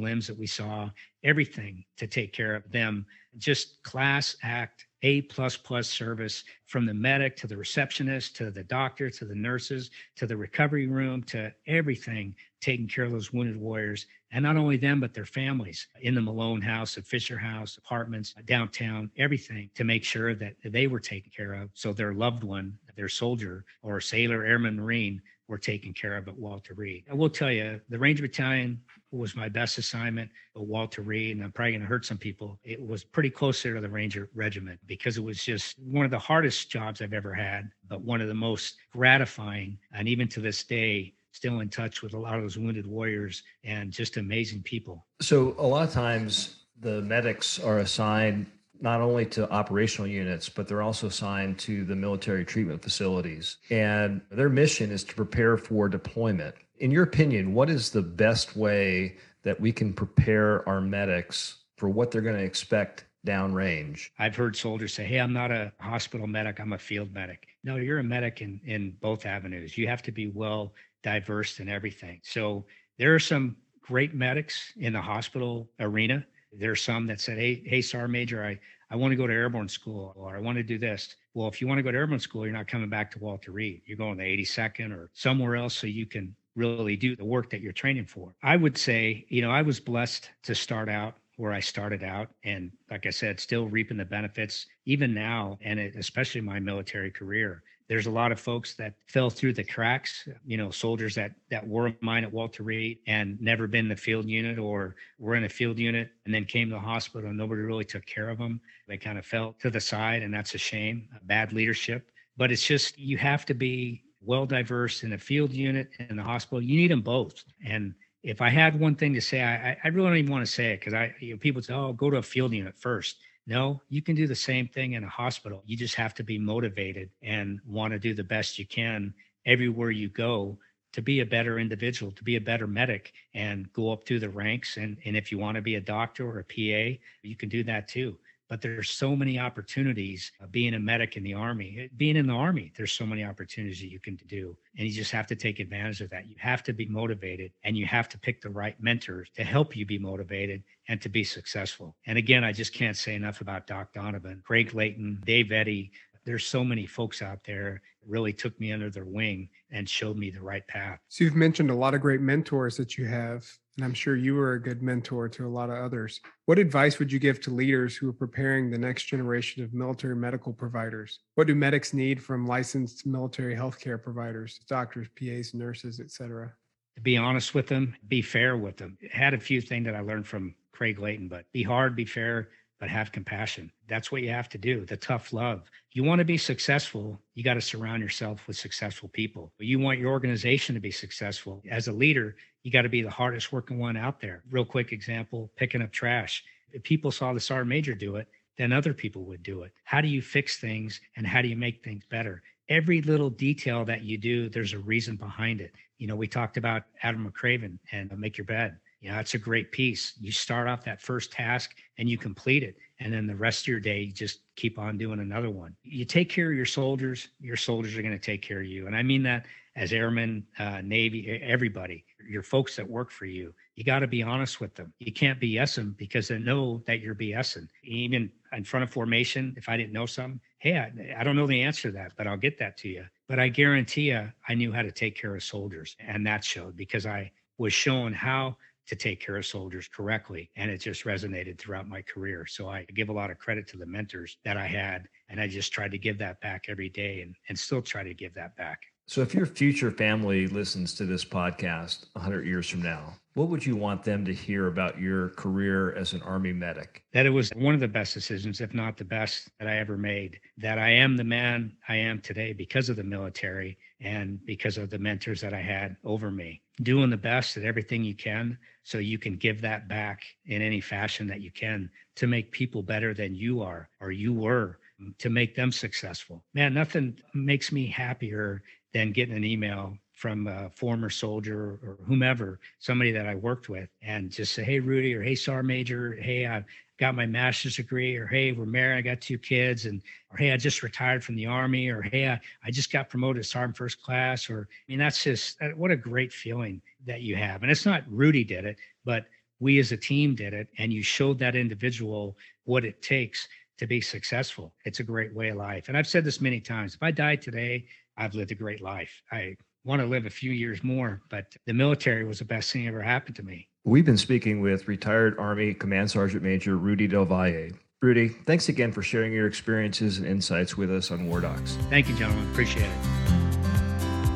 limbs 0.00 0.28
that 0.28 0.38
we 0.38 0.46
saw, 0.46 0.90
everything 1.24 1.84
to 1.96 2.06
take 2.06 2.32
care 2.32 2.54
of 2.54 2.70
them. 2.70 3.04
Just 3.36 3.82
class 3.82 4.36
act 4.42 4.86
a 5.04 5.20
plus 5.20 5.54
plus 5.54 5.86
service 5.86 6.44
from 6.66 6.86
the 6.86 6.94
medic 6.94 7.36
to 7.36 7.46
the 7.46 7.56
receptionist 7.56 8.34
to 8.34 8.50
the 8.50 8.64
doctor 8.64 9.10
to 9.10 9.26
the 9.26 9.34
nurses 9.34 9.90
to 10.16 10.26
the 10.26 10.36
recovery 10.36 10.86
room 10.86 11.22
to 11.22 11.52
everything 11.66 12.34
taking 12.62 12.88
care 12.88 13.04
of 13.04 13.12
those 13.12 13.30
wounded 13.30 13.58
warriors. 13.58 14.06
And 14.32 14.42
not 14.42 14.56
only 14.56 14.78
them 14.78 15.00
but 15.00 15.12
their 15.12 15.26
families 15.26 15.86
in 16.00 16.14
the 16.14 16.22
malone 16.22 16.62
house 16.62 16.96
at 16.96 17.04
fisher 17.04 17.36
house 17.36 17.76
apartments 17.76 18.34
downtown 18.46 19.10
everything 19.18 19.68
to 19.74 19.84
make 19.84 20.04
sure 20.04 20.34
that 20.34 20.54
they 20.64 20.86
were 20.86 21.00
taken 21.00 21.30
care 21.36 21.52
of. 21.52 21.68
So 21.74 21.92
their 21.92 22.14
loved 22.14 22.42
one 22.42 22.78
their 22.96 23.08
soldier 23.08 23.64
or 23.82 24.00
sailor 24.00 24.44
airman 24.44 24.76
marine 24.76 25.20
were 25.48 25.58
taken 25.58 25.92
care 25.92 26.16
of 26.16 26.28
at 26.28 26.36
Walter 26.36 26.74
Reed. 26.74 27.04
I 27.10 27.14
will 27.14 27.28
tell 27.28 27.52
you, 27.52 27.80
the 27.88 27.98
Ranger 27.98 28.22
Battalion 28.22 28.80
was 29.10 29.36
my 29.36 29.48
best 29.48 29.78
assignment 29.78 30.30
at 30.56 30.62
Walter 30.62 31.02
Reed, 31.02 31.36
and 31.36 31.44
I'm 31.44 31.52
probably 31.52 31.72
going 31.72 31.82
to 31.82 31.86
hurt 31.86 32.04
some 32.04 32.18
people. 32.18 32.58
It 32.64 32.84
was 32.84 33.04
pretty 33.04 33.30
close 33.30 33.62
to 33.62 33.80
the 33.80 33.88
Ranger 33.88 34.30
Regiment 34.34 34.80
because 34.86 35.16
it 35.16 35.24
was 35.24 35.42
just 35.42 35.78
one 35.78 36.04
of 36.04 36.10
the 36.10 36.18
hardest 36.18 36.70
jobs 36.70 37.02
I've 37.02 37.12
ever 37.12 37.34
had, 37.34 37.70
but 37.88 38.00
one 38.00 38.20
of 38.20 38.28
the 38.28 38.34
most 38.34 38.76
gratifying. 38.92 39.78
And 39.92 40.08
even 40.08 40.28
to 40.28 40.40
this 40.40 40.64
day, 40.64 41.14
still 41.32 41.60
in 41.60 41.68
touch 41.68 42.02
with 42.02 42.14
a 42.14 42.18
lot 42.18 42.36
of 42.36 42.42
those 42.42 42.56
wounded 42.56 42.86
warriors 42.86 43.42
and 43.64 43.90
just 43.90 44.16
amazing 44.16 44.62
people. 44.62 45.04
So, 45.20 45.54
a 45.58 45.66
lot 45.66 45.86
of 45.86 45.92
times 45.92 46.64
the 46.80 47.02
medics 47.02 47.58
are 47.58 47.78
assigned 47.78 48.46
not 48.80 49.00
only 49.00 49.26
to 49.26 49.50
operational 49.50 50.08
units, 50.08 50.48
but 50.48 50.68
they're 50.68 50.82
also 50.82 51.06
assigned 51.06 51.58
to 51.60 51.84
the 51.84 51.96
military 51.96 52.44
treatment 52.44 52.82
facilities. 52.82 53.56
And 53.70 54.20
their 54.30 54.48
mission 54.48 54.90
is 54.90 55.04
to 55.04 55.14
prepare 55.14 55.56
for 55.56 55.88
deployment. 55.88 56.54
In 56.78 56.90
your 56.90 57.04
opinion, 57.04 57.54
what 57.54 57.70
is 57.70 57.90
the 57.90 58.02
best 58.02 58.56
way 58.56 59.16
that 59.42 59.60
we 59.60 59.72
can 59.72 59.92
prepare 59.92 60.68
our 60.68 60.80
medics 60.80 61.58
for 61.76 61.88
what 61.88 62.10
they're 62.10 62.22
going 62.22 62.36
to 62.36 62.44
expect 62.44 63.04
downrange? 63.26 64.08
I've 64.18 64.36
heard 64.36 64.56
soldiers 64.56 64.92
say, 64.92 65.04
Hey, 65.04 65.18
I'm 65.18 65.32
not 65.32 65.50
a 65.50 65.72
hospital 65.80 66.26
medic, 66.26 66.60
I'm 66.60 66.72
a 66.72 66.78
field 66.78 67.12
medic. 67.12 67.46
No, 67.62 67.76
you're 67.76 68.00
a 68.00 68.04
medic 68.04 68.42
in, 68.42 68.60
in 68.64 68.96
both 69.00 69.24
avenues. 69.24 69.78
You 69.78 69.88
have 69.88 70.02
to 70.02 70.12
be 70.12 70.28
well 70.28 70.74
diverse 71.02 71.60
in 71.60 71.68
everything. 71.68 72.20
So 72.22 72.66
there 72.98 73.14
are 73.14 73.20
some 73.20 73.56
great 73.80 74.14
medics 74.14 74.72
in 74.76 74.94
the 74.94 75.00
hospital 75.00 75.70
arena 75.78 76.26
there's 76.58 76.82
some 76.82 77.06
that 77.06 77.20
said, 77.20 77.38
"Hey, 77.38 77.62
hey, 77.66 77.82
Sergeant 77.82 78.12
Major, 78.12 78.44
I 78.44 78.58
I 78.90 78.96
want 78.96 79.12
to 79.12 79.16
go 79.16 79.26
to 79.26 79.32
airborne 79.32 79.68
school, 79.68 80.12
or 80.16 80.36
I 80.36 80.40
want 80.40 80.56
to 80.56 80.62
do 80.62 80.78
this." 80.78 81.16
Well, 81.34 81.48
if 81.48 81.60
you 81.60 81.66
want 81.66 81.78
to 81.78 81.82
go 81.82 81.90
to 81.90 81.98
airborne 81.98 82.20
school, 82.20 82.44
you're 82.44 82.54
not 82.54 82.68
coming 82.68 82.88
back 82.88 83.10
to 83.12 83.18
Walter 83.18 83.52
Reed. 83.52 83.82
You're 83.86 83.98
going 83.98 84.18
to 84.18 84.24
82nd 84.24 84.92
or 84.92 85.10
somewhere 85.14 85.56
else 85.56 85.74
so 85.74 85.86
you 85.86 86.06
can 86.06 86.34
really 86.56 86.96
do 86.96 87.16
the 87.16 87.24
work 87.24 87.50
that 87.50 87.60
you're 87.60 87.72
training 87.72 88.06
for. 88.06 88.34
I 88.42 88.56
would 88.56 88.78
say, 88.78 89.26
you 89.28 89.42
know, 89.42 89.50
I 89.50 89.62
was 89.62 89.80
blessed 89.80 90.30
to 90.44 90.54
start 90.54 90.88
out 90.88 91.16
where 91.36 91.52
I 91.52 91.60
started 91.60 92.02
out. 92.02 92.28
And 92.44 92.70
like 92.90 93.06
I 93.06 93.10
said, 93.10 93.40
still 93.40 93.66
reaping 93.66 93.96
the 93.96 94.04
benefits 94.04 94.66
even 94.86 95.12
now, 95.12 95.58
and 95.62 95.80
it, 95.80 95.96
especially 95.96 96.40
my 96.40 96.60
military 96.60 97.10
career 97.10 97.62
there's 97.88 98.06
a 98.06 98.10
lot 98.10 98.32
of 98.32 98.40
folks 98.40 98.74
that 98.74 98.94
fell 99.06 99.28
through 99.30 99.52
the 99.52 99.64
cracks 99.64 100.26
you 100.44 100.56
know 100.56 100.70
soldiers 100.70 101.14
that 101.14 101.32
that 101.50 101.66
were 101.66 101.92
mine 102.00 102.24
at 102.24 102.32
walter 102.32 102.62
reed 102.62 102.98
and 103.06 103.40
never 103.40 103.66
been 103.66 103.86
in 103.86 103.88
the 103.88 103.96
field 103.96 104.26
unit 104.26 104.58
or 104.58 104.96
were 105.18 105.34
in 105.34 105.44
a 105.44 105.48
field 105.48 105.78
unit 105.78 106.10
and 106.24 106.34
then 106.34 106.44
came 106.44 106.68
to 106.68 106.74
the 106.74 106.80
hospital 106.80 107.28
and 107.28 107.38
nobody 107.38 107.62
really 107.62 107.84
took 107.84 108.04
care 108.06 108.28
of 108.30 108.38
them 108.38 108.60
they 108.88 108.96
kind 108.96 109.18
of 109.18 109.24
fell 109.24 109.54
to 109.60 109.70
the 109.70 109.80
side 109.80 110.22
and 110.22 110.32
that's 110.32 110.54
a 110.54 110.58
shame 110.58 111.08
bad 111.24 111.52
leadership. 111.52 112.10
But 112.36 112.50
it's 112.50 112.66
just 112.66 112.98
you 112.98 113.16
have 113.18 113.46
to 113.46 113.54
be 113.54 114.02
well 114.20 114.46
diverse 114.46 115.04
in 115.04 115.12
a 115.12 115.18
field 115.18 115.52
unit 115.52 115.90
and 115.98 116.18
the 116.18 116.22
hospital. 116.22 116.62
You 116.62 116.76
need 116.76 116.90
them 116.90 117.02
both. 117.02 117.44
And 117.64 117.94
if 118.22 118.40
i 118.40 118.48
had 118.48 118.80
one 118.80 118.94
thing 118.94 119.12
to 119.12 119.20
say 119.20 119.42
i, 119.42 119.76
I 119.84 119.88
really 119.88 120.08
don't 120.08 120.16
even 120.16 120.32
want 120.32 120.46
to 120.46 120.50
say 120.50 120.72
it 120.72 120.80
because 120.80 120.94
i 120.94 121.14
you 121.20 121.34
know, 121.34 121.38
people 121.38 121.60
say 121.60 121.74
oh 121.74 121.92
go 121.92 122.08
to 122.08 122.16
a 122.16 122.22
field 122.22 122.54
unit 122.54 122.74
first 122.78 123.18
no, 123.46 123.80
you 123.88 124.00
can 124.02 124.14
do 124.14 124.26
the 124.26 124.34
same 124.34 124.68
thing 124.68 124.92
in 124.92 125.04
a 125.04 125.08
hospital. 125.08 125.62
You 125.66 125.76
just 125.76 125.94
have 125.96 126.14
to 126.14 126.22
be 126.22 126.38
motivated 126.38 127.10
and 127.22 127.60
want 127.66 127.92
to 127.92 127.98
do 127.98 128.14
the 128.14 128.24
best 128.24 128.58
you 128.58 128.66
can 128.66 129.12
everywhere 129.46 129.90
you 129.90 130.08
go 130.08 130.58
to 130.92 131.02
be 131.02 131.20
a 131.20 131.26
better 131.26 131.58
individual, 131.58 132.12
to 132.12 132.24
be 132.24 132.36
a 132.36 132.40
better 132.40 132.66
medic 132.66 133.12
and 133.34 133.70
go 133.72 133.92
up 133.92 134.06
through 134.06 134.20
the 134.20 134.28
ranks. 134.28 134.76
And, 134.76 134.96
and 135.04 135.16
if 135.16 135.32
you 135.32 135.38
want 135.38 135.56
to 135.56 135.62
be 135.62 135.74
a 135.74 135.80
doctor 135.80 136.26
or 136.26 136.38
a 136.38 136.44
PA, 136.44 136.98
you 137.22 137.36
can 137.36 137.48
do 137.48 137.64
that 137.64 137.88
too 137.88 138.16
but 138.48 138.60
there's 138.60 138.90
so 138.90 139.16
many 139.16 139.38
opportunities 139.38 140.30
uh, 140.42 140.46
being 140.46 140.74
a 140.74 140.78
medic 140.78 141.16
in 141.16 141.22
the 141.22 141.34
army 141.34 141.76
eh, 141.80 141.88
being 141.96 142.16
in 142.16 142.26
the 142.26 142.32
army 142.32 142.72
there's 142.76 142.92
so 142.92 143.06
many 143.06 143.24
opportunities 143.24 143.80
that 143.80 143.90
you 143.90 144.00
can 144.00 144.16
do 144.26 144.56
and 144.76 144.86
you 144.86 144.92
just 144.92 145.10
have 145.10 145.26
to 145.26 145.36
take 145.36 145.60
advantage 145.60 146.00
of 146.00 146.10
that. 146.10 146.26
You 146.26 146.36
have 146.38 146.62
to 146.64 146.72
be 146.72 146.86
motivated 146.86 147.52
and 147.62 147.76
you 147.76 147.86
have 147.86 148.08
to 148.10 148.18
pick 148.18 148.40
the 148.40 148.50
right 148.50 148.76
mentors 148.80 149.30
to 149.36 149.44
help 149.44 149.76
you 149.76 149.86
be 149.86 149.98
motivated 149.98 150.62
and 150.88 151.00
to 151.00 151.08
be 151.08 151.24
successful. 151.24 151.96
And 152.06 152.18
again 152.18 152.44
i 152.44 152.52
just 152.52 152.72
can't 152.72 152.96
say 152.96 153.14
enough 153.14 153.40
about 153.40 153.66
doc 153.66 153.92
donovan 153.92 154.42
craig 154.44 154.74
layton 154.74 155.20
dave 155.24 155.52
eddy. 155.52 155.92
There's 156.24 156.46
so 156.46 156.64
many 156.64 156.86
folks 156.86 157.20
out 157.20 157.44
there 157.44 157.82
really 158.06 158.32
took 158.32 158.58
me 158.58 158.72
under 158.72 158.90
their 158.90 159.04
wing 159.04 159.48
and 159.70 159.88
showed 159.88 160.16
me 160.16 160.30
the 160.30 160.40
right 160.40 160.66
path. 160.68 160.98
So 161.08 161.24
you've 161.24 161.36
mentioned 161.36 161.70
a 161.70 161.74
lot 161.74 161.94
of 161.94 162.00
great 162.00 162.20
mentors 162.20 162.78
that 162.78 162.96
you 162.96 163.04
have, 163.06 163.46
and 163.76 163.84
I'm 163.84 163.94
sure 163.94 164.16
you 164.16 164.34
were 164.34 164.52
a 164.52 164.62
good 164.62 164.82
mentor 164.82 165.28
to 165.28 165.46
a 165.46 165.48
lot 165.48 165.70
of 165.70 165.76
others. 165.76 166.20
What 166.46 166.58
advice 166.58 166.98
would 166.98 167.10
you 167.10 167.18
give 167.18 167.40
to 167.42 167.50
leaders 167.50 167.96
who 167.96 168.08
are 168.08 168.12
preparing 168.12 168.70
the 168.70 168.78
next 168.78 169.04
generation 169.04 169.64
of 169.64 169.74
military 169.74 170.14
medical 170.14 170.52
providers? 170.52 171.20
What 171.34 171.46
do 171.46 171.54
medics 171.54 171.92
need 171.92 172.22
from 172.22 172.46
licensed 172.46 173.06
military 173.06 173.54
healthcare 173.54 174.00
providers, 174.00 174.60
doctors, 174.68 175.08
PAs, 175.18 175.54
nurses, 175.54 175.98
etc.? 175.98 176.52
To 176.96 177.00
be 177.00 177.16
honest 177.16 177.54
with 177.54 177.66
them, 177.66 177.96
be 178.06 178.22
fair 178.22 178.56
with 178.56 178.76
them. 178.76 178.96
had 179.10 179.34
a 179.34 179.40
few 179.40 179.60
things 179.60 179.86
that 179.86 179.96
I 179.96 180.00
learned 180.00 180.28
from 180.28 180.54
Craig 180.70 181.00
Layton, 181.00 181.28
but 181.28 181.50
be 181.52 181.62
hard, 181.62 181.96
be 181.96 182.04
fair, 182.04 182.50
but 182.80 182.88
have 182.88 183.12
compassion. 183.12 183.70
That's 183.88 184.10
what 184.10 184.22
you 184.22 184.30
have 184.30 184.48
to 184.50 184.58
do. 184.58 184.84
The 184.84 184.96
tough 184.96 185.32
love. 185.32 185.70
You 185.92 186.04
want 186.04 186.18
to 186.18 186.24
be 186.24 186.36
successful, 186.36 187.20
you 187.34 187.44
got 187.44 187.54
to 187.54 187.60
surround 187.60 188.02
yourself 188.02 188.46
with 188.46 188.56
successful 188.56 189.08
people. 189.08 189.52
You 189.58 189.78
want 189.78 190.00
your 190.00 190.10
organization 190.10 190.74
to 190.74 190.80
be 190.80 190.90
successful. 190.90 191.62
As 191.70 191.88
a 191.88 191.92
leader, 191.92 192.36
you 192.62 192.70
got 192.70 192.82
to 192.82 192.88
be 192.88 193.02
the 193.02 193.10
hardest 193.10 193.52
working 193.52 193.78
one 193.78 193.96
out 193.96 194.20
there. 194.20 194.42
Real 194.50 194.64
quick 194.64 194.92
example 194.92 195.50
picking 195.56 195.82
up 195.82 195.92
trash. 195.92 196.44
If 196.72 196.82
people 196.82 197.10
saw 197.10 197.32
the 197.32 197.40
sergeant 197.40 197.68
major 197.68 197.94
do 197.94 198.16
it, 198.16 198.26
then 198.56 198.72
other 198.72 198.94
people 198.94 199.24
would 199.24 199.42
do 199.42 199.62
it. 199.62 199.72
How 199.84 200.00
do 200.00 200.08
you 200.08 200.22
fix 200.22 200.58
things 200.58 201.00
and 201.16 201.26
how 201.26 201.42
do 201.42 201.48
you 201.48 201.56
make 201.56 201.84
things 201.84 202.04
better? 202.08 202.42
Every 202.68 203.02
little 203.02 203.30
detail 203.30 203.84
that 203.84 204.02
you 204.02 204.16
do, 204.16 204.48
there's 204.48 204.72
a 204.72 204.78
reason 204.78 205.16
behind 205.16 205.60
it. 205.60 205.72
You 205.98 206.06
know, 206.06 206.16
we 206.16 206.26
talked 206.26 206.56
about 206.56 206.84
Admiral 207.02 207.30
McRaven 207.32 207.78
and 207.92 208.10
Make 208.18 208.38
Your 208.38 208.46
Bed 208.46 208.78
You 209.04 209.12
know, 209.12 209.18
it's 209.18 209.34
a 209.34 209.38
great 209.38 209.70
piece. 209.70 210.14
You 210.18 210.32
start 210.32 210.66
off 210.66 210.82
that 210.86 211.02
first 211.02 211.30
task 211.30 211.76
and 211.98 212.08
you 212.08 212.16
complete 212.16 212.62
it. 212.62 212.78
And 213.00 213.12
then 213.12 213.26
the 213.26 213.36
rest 213.36 213.64
of 213.64 213.68
your 213.68 213.78
day, 213.78 214.00
you 214.00 214.12
just 214.12 214.40
keep 214.56 214.78
on 214.78 214.96
doing 214.96 215.20
another 215.20 215.50
one. 215.50 215.76
You 215.82 216.06
take 216.06 216.30
care 216.30 216.50
of 216.50 216.56
your 216.56 216.64
soldiers, 216.64 217.28
your 217.38 217.58
soldiers 217.58 217.98
are 217.98 218.02
going 218.02 218.18
to 218.18 218.18
take 218.18 218.40
care 218.40 218.60
of 218.60 218.66
you. 218.66 218.86
And 218.86 218.96
I 218.96 219.02
mean 219.02 219.22
that 219.24 219.44
as 219.76 219.92
airmen, 219.92 220.46
uh, 220.58 220.80
Navy, 220.82 221.38
everybody, 221.42 222.06
your 222.26 222.42
folks 222.42 222.76
that 222.76 222.88
work 222.88 223.10
for 223.10 223.26
you. 223.26 223.52
You 223.74 223.84
got 223.84 223.98
to 223.98 224.06
be 224.06 224.22
honest 224.22 224.58
with 224.58 224.74
them. 224.74 224.94
You 225.00 225.12
can't 225.12 225.38
BS 225.38 225.74
them 225.74 225.94
because 225.98 226.28
they 226.28 226.38
know 226.38 226.82
that 226.86 227.00
you're 227.00 227.14
BSing. 227.14 227.68
Even 227.82 228.32
in 228.54 228.64
front 228.64 228.84
of 228.84 228.90
formation, 228.90 229.52
if 229.58 229.68
I 229.68 229.76
didn't 229.76 229.92
know 229.92 230.06
something, 230.06 230.40
hey, 230.60 230.78
I, 230.78 231.20
I 231.20 231.24
don't 231.24 231.36
know 231.36 231.46
the 231.46 231.60
answer 231.60 231.90
to 231.90 231.92
that, 231.98 232.12
but 232.16 232.26
I'll 232.26 232.38
get 232.38 232.56
that 232.60 232.78
to 232.78 232.88
you. 232.88 233.04
But 233.28 233.38
I 233.38 233.48
guarantee 233.48 234.12
you, 234.12 234.32
I 234.48 234.54
knew 234.54 234.72
how 234.72 234.80
to 234.80 234.90
take 234.90 235.14
care 235.20 235.36
of 235.36 235.42
soldiers. 235.42 235.94
And 235.98 236.26
that 236.26 236.42
showed 236.42 236.74
because 236.74 237.04
I 237.04 237.32
was 237.58 237.74
shown 237.74 238.14
how 238.14 238.56
to 238.86 238.96
take 238.96 239.20
care 239.20 239.36
of 239.36 239.46
soldiers 239.46 239.88
correctly. 239.88 240.50
And 240.56 240.70
it 240.70 240.78
just 240.78 241.04
resonated 241.04 241.58
throughout 241.58 241.88
my 241.88 242.02
career. 242.02 242.46
So 242.46 242.68
I 242.68 242.84
give 242.94 243.08
a 243.08 243.12
lot 243.12 243.30
of 243.30 243.38
credit 243.38 243.66
to 243.68 243.76
the 243.76 243.86
mentors 243.86 244.38
that 244.44 244.56
I 244.56 244.66
had. 244.66 245.08
And 245.28 245.40
I 245.40 245.48
just 245.48 245.72
tried 245.72 245.90
to 245.92 245.98
give 245.98 246.18
that 246.18 246.40
back 246.40 246.64
every 246.68 246.88
day 246.88 247.22
and, 247.22 247.34
and 247.48 247.58
still 247.58 247.82
try 247.82 248.02
to 248.02 248.14
give 248.14 248.34
that 248.34 248.56
back. 248.56 248.80
So, 249.06 249.20
if 249.20 249.34
your 249.34 249.44
future 249.44 249.90
family 249.90 250.46
listens 250.46 250.94
to 250.94 251.04
this 251.04 251.26
podcast 251.26 252.06
100 252.14 252.46
years 252.46 252.66
from 252.66 252.80
now, 252.80 253.16
what 253.34 253.48
would 253.48 253.66
you 253.66 253.74
want 253.74 254.04
them 254.04 254.24
to 254.24 254.32
hear 254.32 254.68
about 254.68 254.98
your 254.98 255.30
career 255.30 255.92
as 255.94 256.12
an 256.12 256.22
Army 256.22 256.52
medic? 256.52 257.02
That 257.12 257.26
it 257.26 257.30
was 257.30 257.50
one 257.56 257.74
of 257.74 257.80
the 257.80 257.88
best 257.88 258.14
decisions, 258.14 258.60
if 258.60 258.72
not 258.72 258.96
the 258.96 259.04
best, 259.04 259.50
that 259.58 259.68
I 259.68 259.78
ever 259.78 259.98
made. 259.98 260.38
That 260.56 260.78
I 260.78 260.90
am 260.90 261.16
the 261.16 261.24
man 261.24 261.76
I 261.88 261.96
am 261.96 262.20
today 262.20 262.52
because 262.52 262.88
of 262.88 262.96
the 262.96 263.02
military 263.02 263.76
and 264.00 264.44
because 264.46 264.78
of 264.78 264.88
the 264.88 264.98
mentors 264.98 265.40
that 265.40 265.52
I 265.52 265.60
had 265.60 265.96
over 266.04 266.30
me. 266.30 266.62
Doing 266.82 267.10
the 267.10 267.16
best 267.16 267.56
at 267.56 267.64
everything 267.64 268.04
you 268.04 268.14
can 268.14 268.56
so 268.84 268.98
you 268.98 269.18
can 269.18 269.36
give 269.36 269.60
that 269.62 269.88
back 269.88 270.22
in 270.46 270.62
any 270.62 270.80
fashion 270.80 271.26
that 271.26 271.40
you 271.40 271.50
can 271.50 271.90
to 272.16 272.28
make 272.28 272.52
people 272.52 272.82
better 272.82 273.14
than 273.14 273.34
you 273.34 273.62
are 273.62 273.88
or 274.00 274.12
you 274.12 274.32
were 274.32 274.78
to 275.18 275.28
make 275.28 275.56
them 275.56 275.72
successful. 275.72 276.44
Man, 276.54 276.72
nothing 276.72 277.18
makes 277.34 277.72
me 277.72 277.86
happier 277.88 278.62
than 278.92 279.10
getting 279.10 279.34
an 279.34 279.44
email 279.44 279.98
from 280.14 280.46
a 280.46 280.70
former 280.70 281.10
soldier 281.10 281.78
or 281.82 281.98
whomever, 282.06 282.60
somebody 282.78 283.12
that 283.12 283.26
I 283.26 283.34
worked 283.34 283.68
with, 283.68 283.90
and 284.00 284.30
just 284.30 284.52
say, 284.54 284.62
"Hey, 284.62 284.78
Rudy," 284.80 285.14
or 285.14 285.22
"Hey, 285.22 285.34
Sar 285.34 285.62
Major," 285.62 286.14
"Hey, 286.14 286.46
I 286.46 286.64
got 286.98 287.16
my 287.16 287.26
master's 287.26 287.76
degree," 287.76 288.16
or 288.16 288.26
"Hey, 288.26 288.52
we're 288.52 288.64
married, 288.64 288.98
I 288.98 289.02
got 289.02 289.20
two 289.20 289.38
kids," 289.38 289.86
and 289.86 290.00
or 290.30 290.38
"Hey, 290.38 290.52
I 290.52 290.56
just 290.56 290.82
retired 290.82 291.24
from 291.24 291.34
the 291.36 291.46
army," 291.46 291.88
or 291.88 292.00
"Hey, 292.02 292.28
I, 292.28 292.40
I 292.62 292.70
just 292.70 292.92
got 292.92 293.10
promoted 293.10 293.42
to 293.42 293.48
sergeant 293.48 293.76
first 293.76 294.00
class," 294.02 294.48
or 294.48 294.68
I 294.70 294.92
mean, 294.92 294.98
that's 294.98 295.24
just 295.24 295.58
what 295.76 295.90
a 295.90 295.96
great 295.96 296.32
feeling 296.32 296.80
that 297.06 297.22
you 297.22 297.36
have. 297.36 297.62
And 297.62 297.70
it's 297.70 297.86
not 297.86 298.04
Rudy 298.08 298.44
did 298.44 298.64
it, 298.64 298.78
but 299.04 299.26
we 299.58 299.78
as 299.78 299.92
a 299.92 299.96
team 299.96 300.34
did 300.34 300.54
it, 300.54 300.68
and 300.78 300.92
you 300.92 301.02
showed 301.02 301.38
that 301.40 301.56
individual 301.56 302.36
what 302.64 302.84
it 302.84 303.02
takes 303.02 303.48
to 303.78 303.86
be 303.86 304.00
successful. 304.00 304.72
It's 304.84 305.00
a 305.00 305.04
great 305.04 305.34
way 305.34 305.48
of 305.48 305.56
life. 305.56 305.88
And 305.88 305.96
I've 305.96 306.06
said 306.06 306.24
this 306.24 306.40
many 306.40 306.60
times. 306.60 306.94
If 306.94 307.02
I 307.02 307.10
die 307.10 307.36
today, 307.36 307.86
I've 308.16 308.34
lived 308.34 308.52
a 308.52 308.54
great 308.54 308.80
life. 308.80 309.22
I 309.32 309.56
want 309.84 310.00
to 310.00 310.06
live 310.06 310.26
a 310.26 310.30
few 310.30 310.50
years 310.50 310.82
more, 310.82 311.20
but 311.28 311.54
the 311.66 311.74
military 311.74 312.24
was 312.24 312.38
the 312.38 312.44
best 312.44 312.72
thing 312.72 312.88
ever 312.88 313.02
happened 313.02 313.36
to 313.36 313.42
me. 313.42 313.68
We've 313.84 314.04
been 314.04 314.16
speaking 314.16 314.60
with 314.60 314.88
retired 314.88 315.38
Army 315.38 315.74
Command 315.74 316.10
Sergeant 316.10 316.42
Major 316.42 316.76
Rudy 316.76 317.06
Del 317.06 317.26
Valle. 317.26 317.70
Rudy, 318.00 318.28
thanks 318.28 318.68
again 318.68 318.92
for 318.92 319.02
sharing 319.02 319.32
your 319.32 319.46
experiences 319.46 320.18
and 320.18 320.26
insights 320.26 320.76
with 320.76 320.90
us 320.90 321.10
on 321.10 321.28
War 321.28 321.40
Docs. 321.40 321.76
Thank 321.90 322.08
you, 322.08 322.14
gentlemen. 322.16 322.50
Appreciate 322.50 322.86
it. 322.86 323.44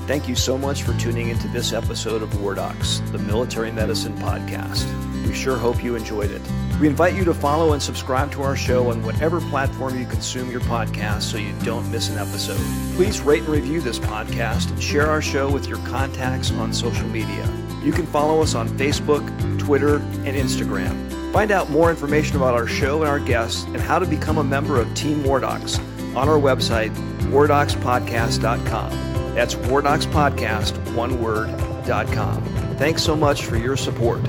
Thank 0.07 0.27
you 0.29 0.35
so 0.35 0.57
much 0.57 0.85
for 0.85 0.95
tuning 0.99 1.29
into 1.29 1.49
this 1.49 1.73
episode 1.73 2.23
of 2.23 2.41
War 2.41 2.55
Docs, 2.55 3.01
the 3.13 3.19
military 3.19 3.71
medicine 3.73 4.15
podcast. 4.17 5.08
We 5.29 5.35
sure 5.35 5.59
hope 5.59 5.85
you 5.85 5.95
enjoyed 5.95 6.31
it. 6.31 6.41
We 6.81 6.89
invite 6.89 7.15
you 7.15 7.23
to 7.25 7.35
follow 7.35 7.75
and 7.75 7.83
subscribe 7.83 8.33
to 8.33 8.43
our 8.43 8.57
show 8.57 8.91
on 8.91 9.05
whatever 9.05 9.43
platform 9.43 9.99
you 9.99 10.07
consume 10.07 10.51
your 10.51 10.63
podcast 10.63 11.23
so 11.23 11.37
you 11.37 11.53
don't 11.65 11.91
miss 11.93 12.09
an 12.09 12.17
episode. 12.17 12.57
Please 12.97 13.21
rate 13.21 13.41
and 13.41 13.51
review 13.51 13.83
this 13.83 13.99
podcast 13.99 14.71
and 14.71 14.83
share 14.83 15.07
our 15.07 15.21
show 15.21 15.51
with 15.51 15.69
your 15.69 15.77
contacts 15.79 16.51
on 16.53 16.73
social 16.73 17.07
media. 17.09 17.47
You 17.85 17.93
can 17.93 18.07
follow 18.07 18.41
us 18.41 18.55
on 18.55 18.71
Facebook, 18.71 19.27
Twitter, 19.59 19.97
and 19.97 20.29
Instagram. 20.29 21.31
Find 21.31 21.51
out 21.51 21.69
more 21.69 21.91
information 21.91 22.37
about 22.37 22.55
our 22.55 22.67
show 22.67 23.03
and 23.03 23.09
our 23.09 23.21
guests 23.21 23.65
and 23.65 23.77
how 23.77 23.99
to 23.99 24.07
become 24.07 24.39
a 24.39 24.45
member 24.45 24.81
of 24.81 24.93
Team 24.95 25.23
Wardocs 25.25 25.79
on 26.17 26.27
our 26.27 26.39
website, 26.39 26.95
wardocspodcast.com. 27.31 29.35
That's 29.35 29.57
wardocspodcast, 29.57 30.95
one 30.95 31.23
word, 31.23 31.55
dot 31.85 32.11
com. 32.13 32.43
Thanks 32.77 33.03
so 33.03 33.15
much 33.15 33.45
for 33.45 33.57
your 33.57 33.77
support. 33.77 34.23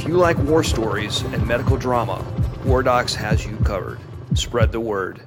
If 0.00 0.08
you 0.08 0.16
like 0.16 0.38
war 0.38 0.64
stories 0.64 1.20
and 1.20 1.46
medical 1.46 1.76
drama, 1.76 2.24
War 2.64 2.82
Docs 2.82 3.14
has 3.16 3.44
you 3.44 3.54
covered. 3.58 4.00
Spread 4.34 4.72
the 4.72 4.80
word. 4.80 5.20